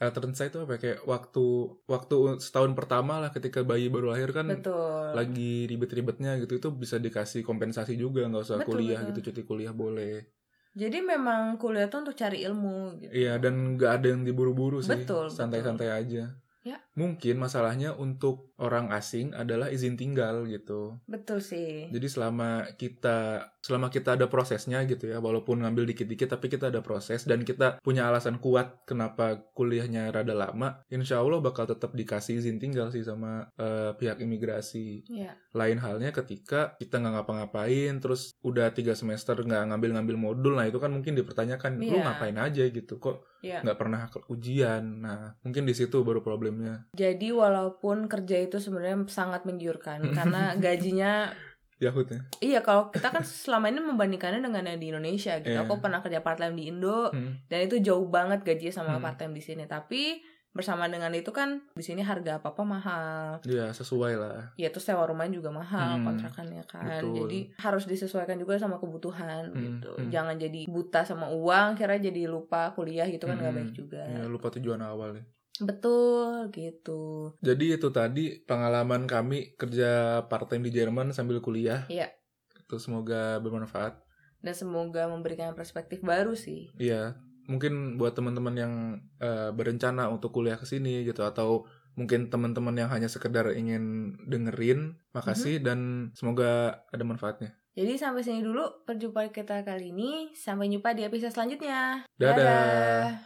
alternate 0.00 0.48
itu 0.48 0.58
apa 0.64 0.72
ya? 0.74 0.78
kayak 0.80 0.98
waktu 1.04 1.44
waktu 1.84 2.16
setahun 2.40 2.72
pertama 2.72 3.20
lah 3.20 3.30
ketika 3.36 3.60
bayi 3.60 3.92
baru 3.92 4.16
lahir 4.16 4.32
kan 4.32 4.48
betul. 4.48 5.12
lagi 5.12 5.68
ribet-ribetnya 5.68 6.40
gitu 6.40 6.56
itu 6.56 6.68
bisa 6.72 6.96
dikasih 6.96 7.44
kompensasi 7.44 8.00
juga 8.00 8.24
nggak 8.24 8.42
usah 8.42 8.58
Betul, 8.64 8.80
kuliah 8.80 9.04
betul. 9.04 9.08
gitu 9.12 9.20
cuti 9.28 9.42
kuliah 9.44 9.74
boleh. 9.76 10.24
Jadi 10.72 11.02
memang 11.04 11.58
kuliah 11.60 11.90
tuh 11.92 12.08
untuk 12.08 12.16
cari 12.16 12.40
ilmu 12.46 12.96
gitu. 13.02 13.12
Iya 13.12 13.36
dan 13.36 13.76
nggak 13.76 13.90
ada 14.00 14.06
yang 14.16 14.22
diburu-buru 14.24 14.80
sih. 14.80 15.04
Betul, 15.04 15.28
santai-santai 15.28 15.92
aja 15.92 16.32
Ya. 16.60 16.76
Mungkin 16.92 17.40
masalahnya 17.40 17.96
untuk 17.96 18.52
orang 18.60 18.92
asing 18.92 19.32
adalah 19.32 19.72
izin 19.72 19.96
tinggal 19.96 20.44
gitu. 20.44 21.00
Betul 21.08 21.40
sih. 21.40 21.88
Jadi 21.88 22.04
selama 22.04 22.68
kita 22.76 23.48
selama 23.64 23.88
kita 23.88 24.16
ada 24.16 24.28
prosesnya 24.28 24.84
gitu 24.84 25.08
ya, 25.08 25.20
walaupun 25.20 25.64
ngambil 25.64 25.88
dikit-dikit 25.92 26.36
tapi 26.36 26.52
kita 26.52 26.68
ada 26.68 26.84
proses 26.84 27.24
dan 27.24 27.44
kita 27.44 27.80
punya 27.80 28.08
alasan 28.08 28.36
kuat 28.40 28.84
kenapa 28.84 29.40
kuliahnya 29.56 30.12
rada 30.12 30.32
lama, 30.36 30.80
insya 30.92 31.20
Allah 31.20 31.40
bakal 31.40 31.64
tetap 31.64 31.96
dikasih 31.96 32.40
izin 32.40 32.60
tinggal 32.60 32.92
sih 32.92 33.04
sama 33.04 33.48
eh, 33.56 33.96
pihak 33.96 34.20
imigrasi. 34.20 35.04
Ya. 35.08 35.36
Lain 35.56 35.80
halnya 35.80 36.12
ketika 36.12 36.76
kita 36.76 37.00
nggak 37.00 37.24
ngapa-ngapain, 37.24 38.00
terus 38.00 38.36
udah 38.44 38.72
tiga 38.76 38.92
semester 38.92 39.36
nggak 39.36 39.72
ngambil-ngambil 39.72 40.16
modul, 40.20 40.56
nah 40.56 40.68
itu 40.68 40.76
kan 40.76 40.92
mungkin 40.92 41.16
dipertanyakan, 41.16 41.80
lu 41.80 41.96
Iya. 41.96 42.04
ngapain 42.04 42.36
aja 42.36 42.64
gitu, 42.68 42.96
kok 43.00 43.24
Ya. 43.40 43.60
nggak 43.60 43.76
pernah 43.76 44.04
ke 44.06 44.20
ujian. 44.26 45.00
Nah 45.00 45.32
mungkin 45.40 45.64
di 45.64 45.72
situ 45.72 46.00
baru 46.00 46.20
problemnya. 46.20 46.84
Jadi 46.92 47.28
walaupun 47.30 48.04
kerja 48.06 48.36
itu 48.38 48.56
sebenarnya 48.56 49.00
sangat 49.06 49.42
menggiurkan 49.42 50.00
karena 50.16 50.54
gajinya 50.54 51.32
Yahut 51.78 52.04
ya. 52.06 52.20
iya 52.38 52.60
kalau 52.60 52.92
kita 52.92 53.08
kan 53.08 53.24
selama 53.24 53.66
ini 53.66 53.80
membandingkannya 53.80 54.44
dengan 54.44 54.62
yang 54.62 54.76
di 54.76 54.92
Indonesia 54.92 55.40
gitu. 55.40 55.48
Iya. 55.50 55.64
Aku 55.64 55.80
pernah 55.80 55.98
kerja 55.98 56.20
part 56.20 56.36
time 56.36 56.52
di 56.52 56.68
Indo 56.68 57.08
Hmm. 57.08 57.40
dan 57.46 57.64
itu 57.64 57.80
jauh 57.80 58.04
banget 58.06 58.44
gajinya 58.44 58.74
sama 58.74 58.92
Hmm. 58.94 59.02
part 59.02 59.16
time 59.16 59.32
di 59.32 59.40
sini. 59.40 59.64
Tapi 59.64 60.20
bersama 60.50 60.90
dengan 60.90 61.14
itu 61.14 61.30
kan 61.30 61.62
di 61.72 61.82
sini 61.82 62.02
harga 62.02 62.42
apa-apa 62.42 62.62
mahal. 62.66 63.38
Ya 63.46 63.70
sesuai 63.70 64.18
lah. 64.18 64.50
Ya 64.58 64.74
terus 64.74 64.82
sewa 64.82 65.06
rumah 65.06 65.30
juga 65.30 65.54
mahal 65.54 66.02
Hmm, 66.02 66.04
kontrakannya 66.04 66.66
kan. 66.66 67.00
betul. 67.00 67.14
Jadi 67.22 67.38
harus 67.56 67.86
disesuaikan 67.86 68.34
juga 68.34 68.58
sama 68.58 68.82
kebutuhan 68.82 69.54
Hmm, 69.54 69.62
gitu. 69.62 69.92
hmm. 69.94 70.10
Jangan 70.10 70.36
jadi 70.36 70.66
buta 70.66 71.06
sama 71.06 71.30
uang, 71.30 71.78
kira 71.78 71.96
jadi 71.96 72.26
lupa 72.26 72.74
kuliah 72.74 73.06
gitu 73.06 73.24
kan 73.24 73.38
nggak 73.38 73.52
Hmm, 73.54 73.60
baik 73.62 73.72
juga. 73.72 74.02
Ya, 74.02 74.22
lupa 74.26 74.50
tujuan 74.50 74.82
awal 74.82 75.22
ya. 75.22 75.24
Betul 75.60 76.48
gitu. 76.50 77.36
Jadi 77.44 77.76
itu 77.76 77.88
tadi 77.92 78.40
pengalaman 78.42 79.04
kami 79.04 79.54
kerja 79.54 80.24
part 80.26 80.48
time 80.48 80.66
di 80.66 80.72
Jerman 80.72 81.12
sambil 81.12 81.38
kuliah. 81.38 81.84
Iya. 81.86 82.10
Itu 82.58 82.80
semoga 82.82 83.38
bermanfaat. 83.38 84.02
Dan 84.40 84.56
semoga 84.56 85.04
memberikan 85.04 85.52
perspektif 85.52 86.00
baru 86.00 86.32
sih. 86.32 86.72
Iya, 86.80 87.20
mungkin 87.50 87.98
buat 87.98 88.14
teman-teman 88.14 88.54
yang 88.54 88.72
eh, 89.18 89.50
berencana 89.50 90.06
untuk 90.06 90.30
kuliah 90.30 90.54
ke 90.54 90.64
sini 90.64 91.02
gitu 91.02 91.26
atau 91.26 91.66
mungkin 91.98 92.30
teman-teman 92.30 92.72
yang 92.78 92.88
hanya 92.94 93.10
sekedar 93.10 93.50
ingin 93.52 94.14
dengerin, 94.24 94.96
makasih 95.10 95.58
dan 95.58 96.10
semoga 96.14 96.86
ada 96.94 97.02
manfaatnya. 97.02 97.58
Jadi 97.74 97.98
sampai 97.98 98.22
sini 98.22 98.40
dulu 98.42 98.86
perjumpaan 98.86 99.30
kita 99.30 99.62
kali 99.62 99.94
ini. 99.94 100.30
Sampai 100.34 100.70
jumpa 100.70 100.94
di 100.94 101.06
episode 101.06 101.34
selanjutnya. 101.34 102.06
Dadah. 102.18 103.20